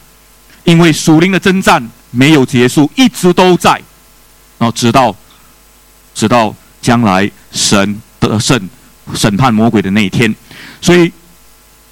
[0.64, 3.70] 因为属灵的征战没有结束，一直都在，
[4.58, 5.16] 然后直到
[6.14, 8.68] 直到将来神得胜
[9.14, 10.34] 审判魔鬼的那一天，
[10.82, 11.10] 所以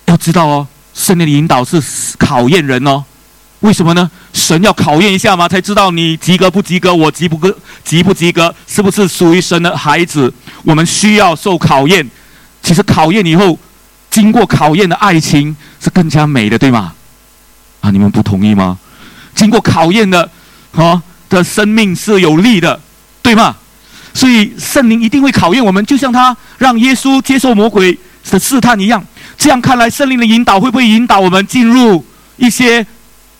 [0.04, 1.82] 要知道哦，圣灵的引导是
[2.18, 3.02] 考验人哦。
[3.60, 4.08] 为什么呢？
[4.32, 5.48] 神要考验一下吗？
[5.48, 10.32] 才知道你及格不及格，我及不格及不及格，是不是属于神的孩子？
[10.62, 12.08] 我们需要受考验。
[12.62, 13.58] 其实考验以后，
[14.10, 16.92] 经过考验的爱情是更加美的，对吗？
[17.80, 18.78] 啊，你们不同意吗？
[19.34, 20.30] 经过考验的，
[20.72, 22.80] 啊的生命是有利的，
[23.22, 23.56] 对吗？
[24.14, 27.98] 所以圣灵一定会考验我们，就像他让耶稣接受魔鬼
[28.30, 29.04] 的试探一样。
[29.36, 32.04] 这样看来，圣灵的引导会不会引导我们进入
[32.36, 32.86] 一些？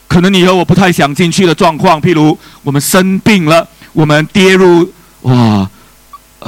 [0.08, 4.90] 可能你和我不太想进去的状况，譬如我们生病了，我们跌入
[5.22, 5.70] 哇，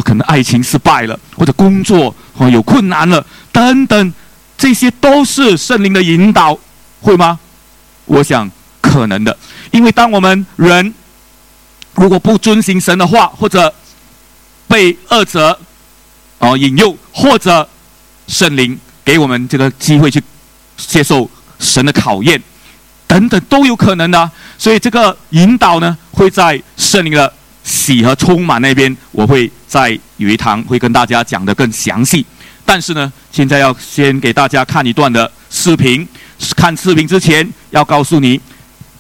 [0.03, 4.15] 可能爱情失败了，或者工作哦有困难了，等等，
[4.57, 6.59] 这些都是圣灵的引导，
[7.03, 7.39] 会吗？
[8.07, 8.51] 我想
[8.81, 9.37] 可能的，
[9.71, 10.95] 因为当我们人
[11.95, 13.73] 如果不遵行神的话，或者
[14.67, 15.61] 被恶者
[16.39, 17.69] 哦引诱，或者
[18.27, 20.23] 圣灵给我们这个机会去
[20.79, 22.43] 接受神的考验。
[23.11, 27.33] 等等都有可能的，所以这个引导呢，会在圣灵的
[27.65, 32.25] 喜和充满那边，我会在有一堂会跟大家讲的更详细。
[32.65, 36.07] 但是呢，现在要先给大家看一段的视频。
[36.57, 38.41] 看视频之前，要告诉你，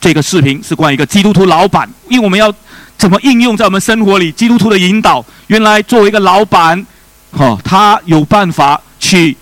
[0.00, 2.52] 这个视频是关于一个基督徒老板，因为我们要
[2.98, 5.24] 怎么应用在我们生活里基督徒的引导。
[5.46, 6.84] 原来作为一个老板，
[7.30, 9.36] 哈，他有办法去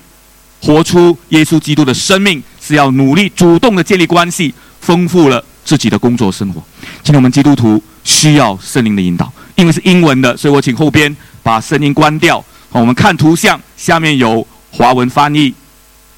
[0.60, 2.42] 活出耶稣基督的生命。
[2.68, 4.52] 是要努力主动的建立关系，
[4.82, 6.62] 丰富了自己的工作生活。
[7.02, 12.44] 今天我们基督徒需要圣灵的引导，因为是英文的，所以我请后边把声音关掉。
[12.68, 15.54] 我们看图像，下面有华文翻译、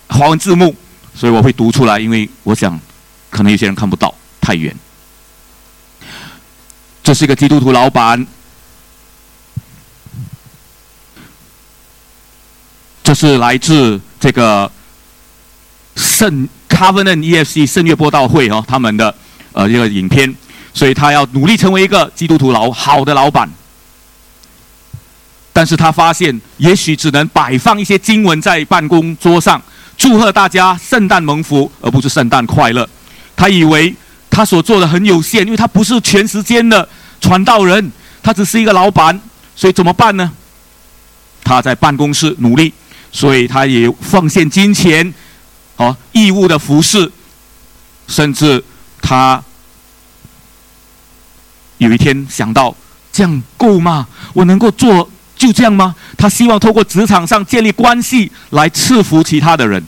[0.08, 0.74] 华文字幕，
[1.14, 2.76] 所以我会读出来，因为我想
[3.30, 4.74] 可能有些人看不到，太远。
[7.04, 8.26] 这是一个基督徒老板，
[13.04, 14.70] 这是来自这个
[16.00, 19.14] 圣 Covenant EFC 圣约播道会哦，他们的
[19.52, 20.34] 呃这个影片，
[20.72, 23.48] 所以他要努力成为一个基督徒老好的老板，
[25.52, 29.62] 但是他发现也许只能摆放一些经文在办公桌上，
[29.98, 32.88] 祝贺大家圣诞蒙福，而不是圣诞快乐。
[33.36, 33.94] 他以为。
[34.32, 36.88] 他所做的很有限，因为他不是全时间的
[37.20, 37.90] 传道人，
[38.22, 39.20] 他只是一个老板，
[39.56, 40.30] 所以怎么办呢？
[41.42, 42.72] 他在办公室努力，
[43.10, 45.12] 所以他也奉献金钱，
[45.80, 47.10] 哦，义务的服侍，
[48.06, 48.62] 甚至
[49.00, 49.42] 他
[51.78, 52.76] 有一天想到，
[53.10, 54.06] 这样够吗？
[54.34, 55.96] 我能够做就这样吗？
[56.18, 59.82] 他希望透过职场上建立关系来赐福其他的人，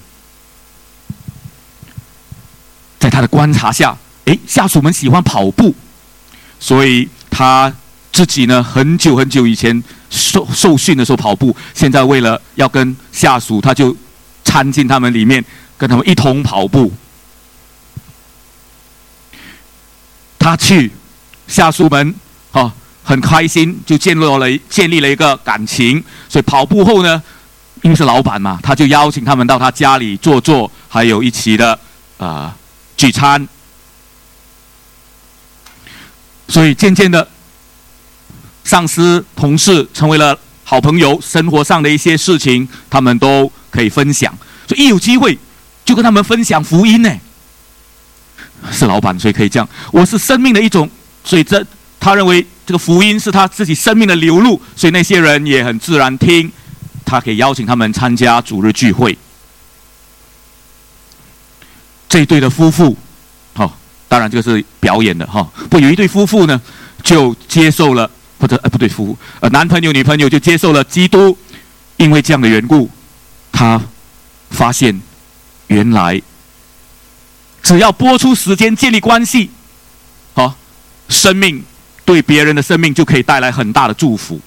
[2.98, 3.94] 在他的观察下。
[4.24, 5.74] 哎，下属们喜欢跑步，
[6.58, 7.70] 所以他
[8.10, 13.94] 自己呢，很久很久以前受受训的时候跑步，现在为了要跟下属，他就
[14.44, 15.44] 掺进他们里面，
[15.78, 16.92] 跟他们一同跑步。
[20.38, 20.90] 他去
[21.46, 22.14] 下属们
[22.50, 22.72] 啊，
[23.04, 26.02] 很开心，就建立了建立了一个感情。
[26.28, 27.22] 所以跑步后呢，
[27.82, 31.78] 因为是老板嘛，他就邀请他们到他家里坐坐，还有一起的
[32.18, 32.56] 啊
[32.96, 33.46] 聚餐。
[36.48, 37.26] 所以渐渐的，
[38.64, 44.36] 上司、同事成为了好朋友，生活上的一些事情，他们都可以分享。
[44.66, 45.38] 所以一有机会，
[45.84, 47.10] 就跟他们分享福音呢。
[48.70, 49.68] 是老板，所以可以这样。
[49.90, 50.88] 我是生命的一种，
[51.24, 51.64] 所以这
[51.98, 56.50] 他认为这个福音是他自己生命的流露，所以那些人也很自然听。
[57.04, 59.18] 他可以邀请他们参加主日聚会。
[62.08, 62.96] 这一对的夫妇。
[63.54, 63.76] 好
[64.08, 65.42] 当然，这个是表演的哈。
[65.68, 66.60] 不，有一对夫妇呢，
[67.02, 68.08] 就接受了，
[68.38, 71.36] 或者呃，不对，夫呃，男朋友女朋友就接受了基督。
[71.98, 72.90] 因为这样的缘故，
[73.52, 73.80] 他
[74.50, 74.98] 发现
[75.72, 76.20] 原来
[77.62, 79.50] 只要播出时间建立关系，
[80.34, 80.54] 好，
[81.08, 81.64] 生命
[82.04, 84.40] 对别人的生命就可以带来很大的祝福。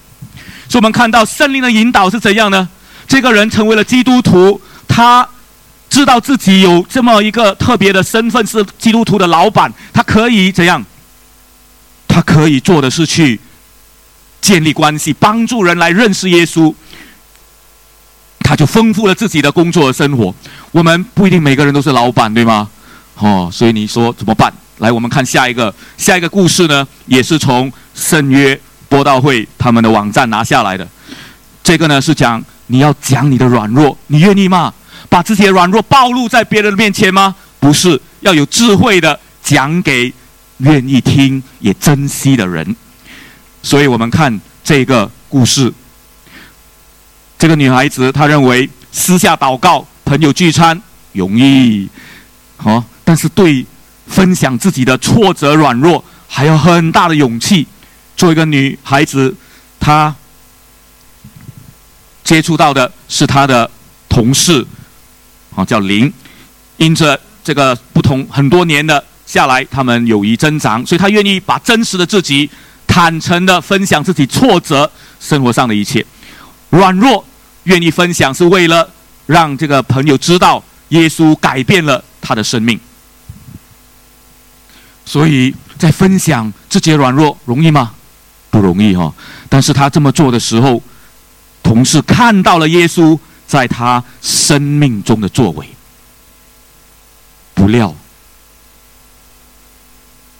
[0.68, 2.68] 所以我们看到圣灵的引导是怎样呢？
[3.08, 5.28] 这个人成为了基督徒，他。
[5.88, 10.84] 知道自己有这么一个特别的身份，是基督徒的老板，他可以怎样？
[12.08, 13.40] 他可以做的是去
[14.42, 16.74] 建立关系，帮助人来认识耶稣。
[18.40, 20.34] 他就丰富了自己的工作和生活。
[20.76, 22.68] 我们不一定每个人都是老板，对吗？
[23.14, 24.52] 哦，所以你说怎么办？
[24.76, 30.86] 来，我们看下一个，下一个故事呢，也是从圣约播道会他们的网站拿下来的。
[31.64, 34.70] 这个呢是讲你要讲你的软弱，你愿意吗？
[35.08, 37.34] 把自己的软弱暴露在别人的面前吗？
[37.58, 40.12] 不是，要有智慧的讲给
[40.58, 42.76] 愿意听也珍惜的人。
[43.62, 45.72] 所以我们看这个故事，
[47.38, 50.80] 这个女孩子她认为私下祷告、朋友聚餐
[51.12, 51.88] 容易，
[52.56, 53.66] 好，但是对
[54.06, 57.66] 分享自己的挫折、软弱还有很大的勇气。
[58.16, 59.34] 作为一个女孩子，
[59.80, 60.14] 她
[62.22, 63.68] 接触到的是她的
[64.08, 64.64] 同事。
[65.56, 66.12] 啊，叫林，
[66.76, 72.48] 因着这个不同很多年的下来，他们友谊增长，所以他愿意把真实的自己
[72.86, 74.88] 坦诚的分享自己挫折
[75.18, 76.04] 生活上的一切，
[76.68, 77.24] 软弱
[77.64, 78.86] 愿意分享，是为了
[79.26, 82.80] 让这个朋友知道耶稣改变了他的生命。
[85.04, 87.92] 所以在分享自己的软弱容易吗？
[88.50, 89.12] 不容易哈。
[89.48, 90.82] 但是他这么做的时候，
[91.62, 93.18] 同事看到了耶稣。
[93.48, 95.68] 在他生命中的作为，
[97.54, 97.94] 不料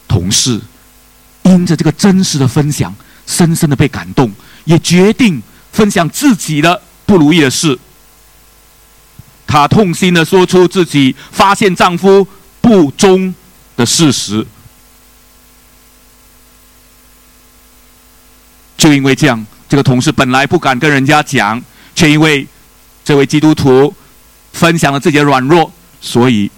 [0.08, 0.60] 同事
[1.44, 2.92] 因着这个真实的分享，
[3.24, 4.32] 深深的被感动，
[4.64, 7.78] 也决定分享自己的不如意的事。
[9.46, 12.26] 她痛心的说出自己发现丈夫
[12.60, 13.34] 不忠
[13.76, 14.46] 的事实，
[18.76, 21.62] 就因为这样，这个同事本来不敢跟人家讲，
[21.94, 22.46] 却因为。
[23.06, 23.94] 这位基督徒
[24.52, 26.50] 分享了自己的软弱，所以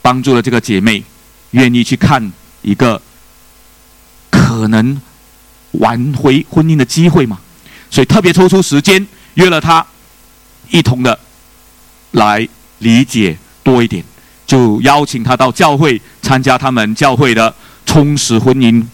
[0.00, 1.04] 帮助了这个姐妹，
[1.50, 2.98] 愿意去看一个
[4.30, 4.98] 可能
[5.72, 7.38] 挽回婚姻的机会嘛？
[7.90, 9.86] 所以特别抽出时间约了她，
[10.70, 11.20] 一同的
[12.16, 12.46] 来
[12.78, 14.02] 理解多一点，
[14.46, 17.54] 就邀请她到教会参加他们教会的
[17.84, 18.84] 充实婚姻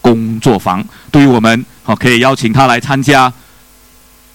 [0.00, 0.84] 工作坊。
[1.10, 3.32] 对于我们，好可以邀请他来参加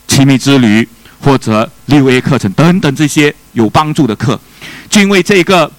[0.07, 0.87] 亲密之旅
[1.21, 4.39] 或者六 A 课程等等这些有帮助的课。
[4.89, 5.71] 就因为这个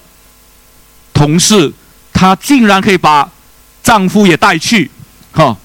[1.12, 1.72] 同事，
[2.12, 3.30] 她竟然可以把
[3.82, 4.91] 丈夫也带去，
[5.32, 5.57] 哈，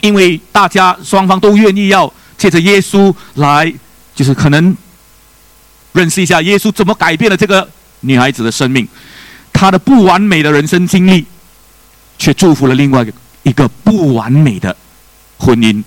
[0.00, 3.72] 因为大家双方都愿意要借着耶稣来，
[4.14, 4.76] 就是可能
[5.94, 7.66] 认识一下耶稣怎么改变了这个
[8.00, 8.86] 女孩子的生命，
[9.52, 11.24] 她的不完美的人生经历，
[12.18, 13.06] 却祝福了另外
[13.44, 14.76] 一个不完美的
[15.38, 15.82] 婚姻。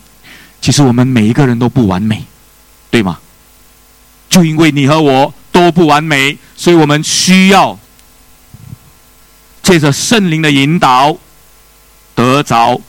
[0.61, 2.25] 其实我们每一个人都不完美，
[2.89, 3.19] 对吗？
[4.29, 7.77] 就因为你和我都不完美，所以我们需要
[9.61, 11.17] 借着圣灵的引导，
[12.15, 12.79] 得着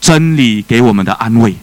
[0.00, 1.56] 真理给我们的安慰。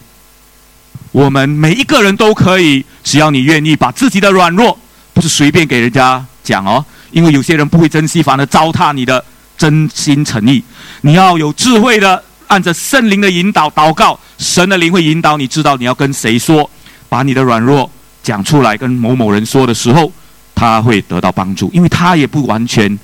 [1.12, 4.78] 我们每一个人都可以，只要你愿意把自己的软弱，
[5.14, 9.24] 不是随便给人家讲哦，因为有些人不会珍惜，反而糟蹋你的
[9.56, 10.62] 真心诚意。
[11.00, 16.68] 你要有智慧的，按着圣灵的引导祷告，神的灵会引导你知道你要跟谁说，
[17.08, 17.90] 把你的软弱。
[18.22, 20.10] 讲出来跟某某人说的时候，
[20.54, 22.98] 他会得到帮助，因为他也不完全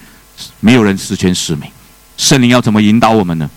[0.61, 1.71] 没有人十全十美。
[2.17, 3.51] 圣灵要怎么引导我们呢？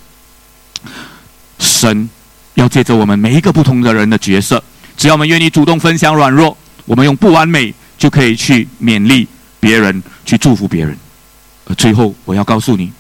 [1.60, 2.10] 神
[2.56, 4.62] 要借着我们每一个不同的人的角色，
[4.97, 7.74] 只要我们愿意主动分享软弱，我们用不完美
[8.04, 9.26] 就可以去勉励
[9.62, 10.97] 别人，去祝福别人。
[11.64, 12.91] 而最后，我要告诉你，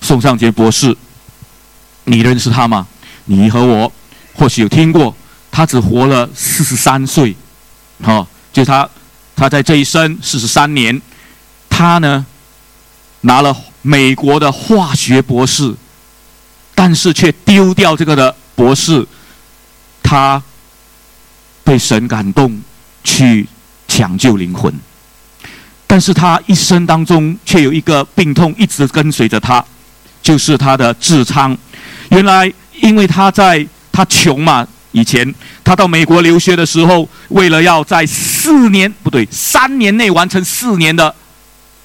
[0.00, 0.96] 宋尚杰博士，
[2.04, 2.86] 你认识他吗？
[3.24, 3.92] 你和我
[4.34, 5.12] 或许有听过。
[5.50, 7.36] 他只活了四十三岁，
[8.00, 8.88] 哈，就他，
[9.34, 11.02] 他在这一生四十三年，
[11.68, 12.24] 他呢
[13.22, 15.74] 拿了美国的化学博士，
[16.76, 19.04] 但是却丢掉这个的博士，
[20.04, 20.40] 他
[21.64, 22.62] 被神感动
[23.02, 23.48] 去
[23.92, 24.72] 抢救灵魂，
[25.86, 29.62] 但是他一生当中却有一个病痛一直跟随着他，
[30.22, 31.54] 就是他的痔疮，
[32.08, 34.66] 原来因为他在他穷嘛。
[34.92, 41.14] 以前他到美国留学的时候，为了要在四年不对三年内完成四年的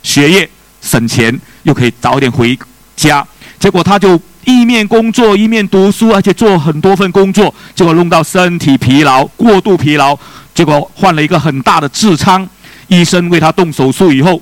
[0.02, 0.50] 学业，
[0.82, 2.58] 省钱又可以早点回
[2.96, 3.26] 家。
[3.60, 4.18] 结果他就
[4.48, 10.18] 一面工作一面读书，而且做很多份工作，结果弄到身体疲劳、过度疲劳，
[10.56, 12.48] 结果患了一个很大的痔疮。
[12.88, 14.42] 医生为他动手术以后，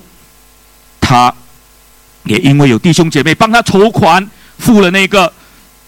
[1.00, 1.34] 他
[2.22, 4.24] 也因为有弟兄姐妹帮他筹款，
[4.58, 5.32] 付了那个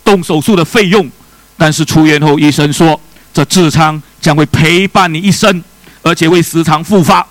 [0.03, 1.09] 动手术的费用。
[1.57, 3.01] 但是出院后，医生说
[3.33, 5.63] 这痔疮将会陪伴你一生，
[6.03, 7.25] 而且会时常复发。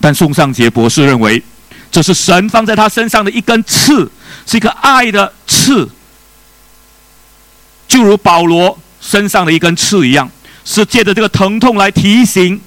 [0.00, 1.42] 但宋尚杰博士认为，
[1.92, 4.10] 这是神放在他身上的一根刺，
[4.46, 5.86] 是一个爱的刺，
[7.88, 10.30] 就如保罗身上的一根刺一样，
[10.64, 12.60] 是借着这个疼痛来提醒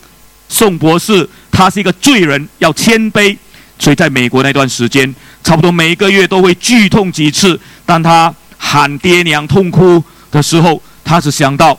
[0.50, 3.38] 宋博士，他是一个罪人，要谦卑。
[3.80, 10.04] 所以在美国那段时间，差不多每个月都会剧痛几次，当他喊爹娘痛哭。
[10.32, 11.78] 的时候，他只想到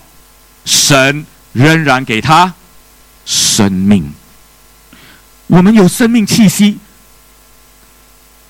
[0.67, 1.25] 神
[1.55, 2.53] 仍然给他
[3.25, 4.13] 生命。
[5.47, 6.77] 我们有生命气息，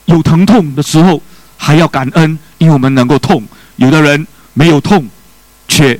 [0.06, 1.22] 有疼痛的时候
[1.56, 3.46] 还要感恩，因为我们能够痛。
[3.76, 5.08] 有的人没有痛，
[5.68, 5.98] 却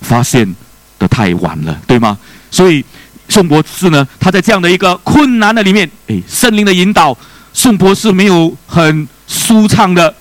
[0.00, 0.54] 发现
[0.98, 2.18] 的太晚了，对吗？
[2.50, 2.84] 所以
[3.28, 7.16] 宋博士呢，他在这样的一个困难的里面，哎，圣灵的引导，
[7.52, 10.14] 宋博士没有很舒畅的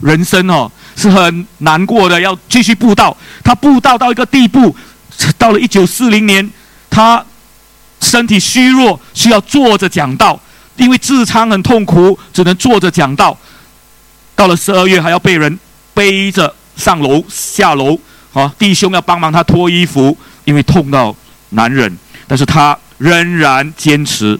[0.00, 0.70] 人生哦。
[0.98, 3.14] 是很难过的，要继续布道。
[3.44, 4.74] 他布道到一个地步，
[5.36, 6.50] 到了一九四零年，
[6.88, 7.22] 他
[8.00, 10.40] 身体虚弱，需要坐着讲道，
[10.76, 13.36] 因为痔疮很痛苦，只能坐着讲道。
[14.34, 15.58] 到了十二月，还要被人
[15.96, 17.98] 背着上楼下楼，
[18.34, 21.16] 啊，弟兄要帮忙他脱衣服，因为痛到
[21.48, 21.96] 难忍。
[22.28, 24.38] 但是他仍然坚持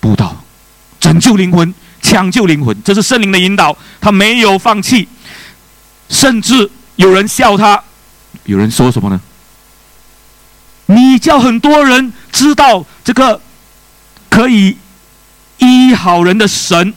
[0.00, 0.34] 布道，
[0.98, 1.74] 拯救灵魂。
[2.00, 3.76] 抢救灵魂，这是圣灵的引导。
[4.00, 5.06] 他没有放弃，
[6.08, 7.82] 甚至有人笑他，
[8.44, 9.20] 有人说什么呢？
[10.86, 13.42] 你叫很多人知道这个
[14.30, 14.78] 可以
[15.58, 16.94] 医好人的神，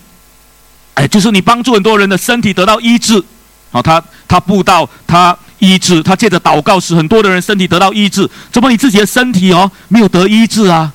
[0.95, 3.23] 哎，就是你帮助很多人的身体得到医治。
[3.71, 8.29] 好，他他布道，他医治，他借着祷告使很多的人身体得到医治。
[8.51, 10.91] 怎么你自己的身体哦没有得医治啊？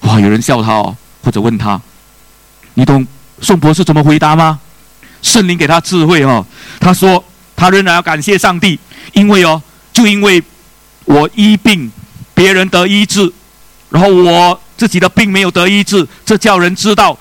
[0.00, 1.80] 哇，有人笑他哦，或者问他，
[2.74, 3.06] 你懂？
[3.42, 4.60] 宋博士怎么回答吗？
[5.22, 6.44] 圣灵给他智慧哦。
[6.78, 7.24] 他说
[7.56, 8.78] ：“他仍然要感谢上帝，
[9.14, 9.62] 因为哦，
[9.94, 10.42] 就因为
[11.04, 11.90] 我医病，
[12.34, 13.32] 别人得医治，
[13.88, 17.18] 然后我自己的病没有得医治，这叫人知道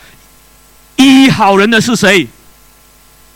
[0.99, 2.27] 医好人的是谁，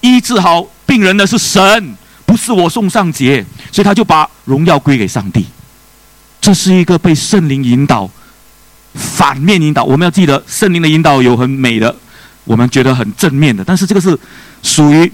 [0.01, 1.95] 医治好病人的是神，
[2.25, 3.43] 不是我宋尚杰。
[3.71, 5.45] 所以他就把荣耀归给上帝。
[6.41, 8.09] 这是一个被圣灵引导，
[8.93, 9.85] 反面引导。
[9.85, 11.95] 我们要记得，圣灵的引导有很美的。”
[12.45, 14.19] 我们觉得很正面的，但是这个是
[14.61, 15.09] 属于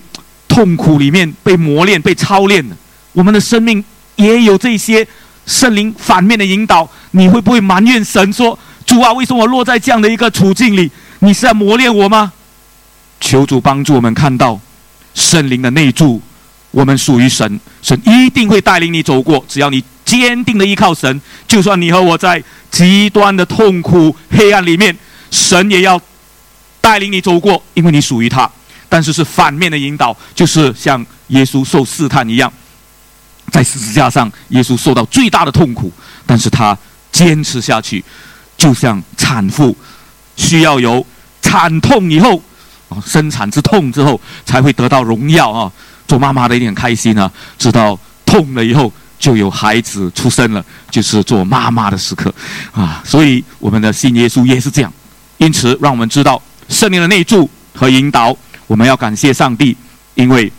[0.48, 2.76] 痛苦里面被磨练、被操练的。
[3.14, 3.86] 我们的生命
[4.16, 5.08] 也有这些
[5.46, 10.90] 圣灵反面的引导，你会不会埋怨神说：“主啊，为什么我落在这样的一个处境里？
[11.20, 12.34] 你是在磨练我吗？”
[13.20, 14.60] 求主帮助我们看到
[15.14, 16.22] 圣灵的内住，
[16.72, 19.44] 我们属于神，神一定会带领你走过。
[19.48, 24.98] 只要你坚定的依靠神，就算你和我在极端的痛苦黑暗里面，
[25.32, 26.00] 神也要
[26.82, 28.50] 带领你走过，因为你属于他。
[28.88, 32.52] 但是是反面的引导，就是像耶稣受试探一样。
[33.52, 35.92] 在十字架上，耶稣受到最大的痛苦，
[36.26, 36.78] 但是他
[37.12, 38.04] 坚持下去，
[38.58, 39.76] 就像产妇
[40.36, 41.06] 需要有
[41.42, 42.42] 惨痛以后，
[42.90, 45.72] 啊，生产之痛之后，才会得到荣耀啊。
[46.08, 52.34] 做妈妈的一定很开心啊，知道痛了以后就有孩子出生了，就是做妈妈的时刻
[52.72, 53.02] 啊。
[53.06, 54.92] 所以我们的信耶稣也是这样，
[55.38, 58.36] 因此让我们知道圣灵的内助和引导，
[58.68, 59.78] 我们要感谢上帝，
[60.16, 60.52] 因为。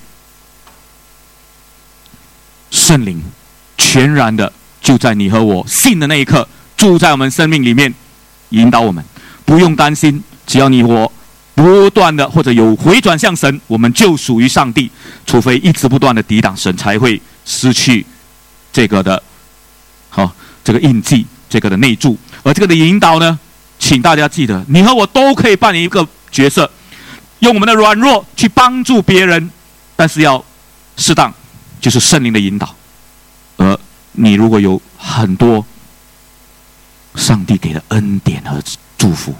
[2.70, 3.20] 圣灵
[3.76, 7.92] 全然的就在你和我信的那一刻，住在我们生命里面，
[8.50, 9.04] 引导我们，
[9.44, 10.22] 不用担心。
[10.46, 11.12] 只要你我
[11.60, 14.90] 不断的或者有回转向神，我们就属于上帝。
[15.26, 18.06] 除非一直不断的抵挡神，才会失去
[18.72, 19.22] 这个的，
[20.08, 20.34] 好
[20.64, 22.16] 这个印记，这个的内助。
[22.42, 23.38] 而这个的引导呢，
[23.78, 26.70] 请大家记得，你和我都可以扮演一个角色，
[27.40, 29.50] 用我们的软弱去帮助别人，
[29.94, 30.42] 但是要
[30.96, 31.30] 适当。
[31.78, 32.74] 就是圣灵的引导，
[33.58, 33.78] 而
[34.12, 35.64] 你如果有很多
[37.16, 38.62] 上帝给的恩典和
[38.96, 39.34] 祝福，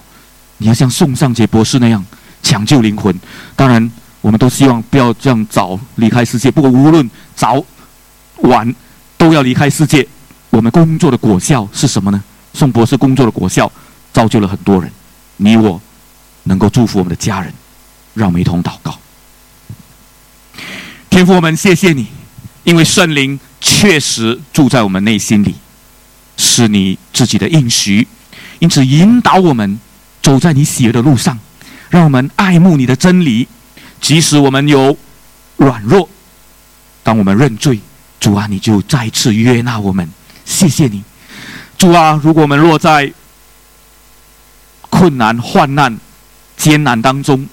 [0.60, 2.04] 你要像宋尚杰博士那样
[2.42, 3.18] 抢救灵魂。
[3.56, 3.90] 当然，
[4.20, 6.50] 我们都希望不要这样早离开世界。
[6.50, 7.64] 不过，无论早
[8.42, 8.74] 晚，
[9.16, 10.06] 都要离开世界。
[10.50, 12.22] 我们工作的果效是什么呢？
[12.52, 13.70] 宋博士工作的果效，
[14.12, 14.92] 造就了很多人。
[15.38, 15.80] 你我
[16.42, 17.52] 能够祝福我们的家人，
[18.12, 18.98] 让我们一同祷告。
[21.08, 22.06] 天父，我们谢谢你。
[22.64, 25.54] 因为圣灵确实住在我们内心里，
[26.36, 28.06] 是你自己的应许，
[28.58, 29.80] 因此引导我们
[30.22, 31.38] 走在你喜悦的路上，
[31.88, 33.48] 让我们爱慕你的真理。
[34.00, 34.96] 即使我们有
[35.56, 36.08] 软弱，
[37.02, 37.80] 当我们认罪，
[38.18, 40.08] 主啊，你就再次约纳我们。
[40.44, 41.02] 谢谢你，
[41.78, 42.20] 主啊！
[42.22, 43.12] 如果我们落在
[44.88, 45.98] 困难、患难、
[46.56, 47.46] 艰难当中，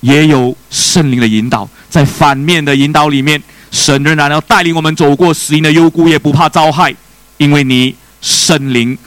[0.00, 3.42] 也有圣灵的引导，在反面的引导里面。
[3.70, 6.92] 神仍然要带领我们走过死荫的幽谷，也不怕遭害，
[7.36, 8.98] 因为你圣灵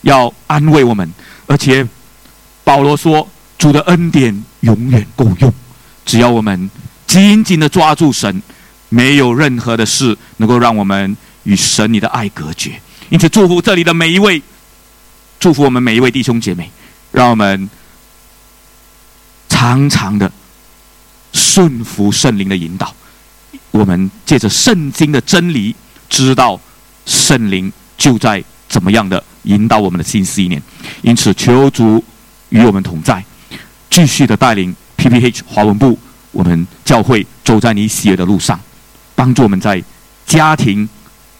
[0.00, 1.12] 要安慰我们。
[1.46, 1.86] 而且
[2.70, 5.52] 保罗说：“主的恩典永远够用，
[6.06, 6.70] 只要我们
[7.04, 8.40] 紧紧的抓住神，
[8.88, 14.40] 没有任何的事能够让我们与神你的爱隔绝。”因此，祝福这里的每一位，
[15.40, 16.70] 祝福我们每一位弟兄姐妹，
[17.10, 17.68] 让我们
[19.48, 20.30] 常常的
[21.32, 22.94] 顺服圣灵的引导。
[23.72, 25.74] 我们借着圣经的真理，
[26.08, 26.60] 知道
[27.04, 30.62] 圣灵就在怎么样的引导我们的新思念。
[31.02, 32.04] 因此，求主
[32.50, 33.24] 与我们同在，
[33.88, 35.98] 继续的带领 PPH 华文部，
[36.30, 38.60] 我们教会走在你喜悦的路上，
[39.14, 39.82] 帮助我们在
[40.26, 40.88] 家庭、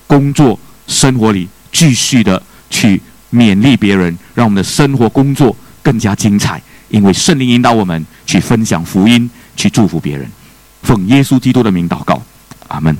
[0.06, 3.00] 工作、生活里继续的去
[3.32, 6.60] 勉励别人，让我们的生活、工作更加精彩。
[6.88, 10.28] 因为圣灵引导我们去分享福音，去祝福别人。
[10.82, 12.20] 奉耶稣基督的名祷告，
[12.66, 12.96] 阿门。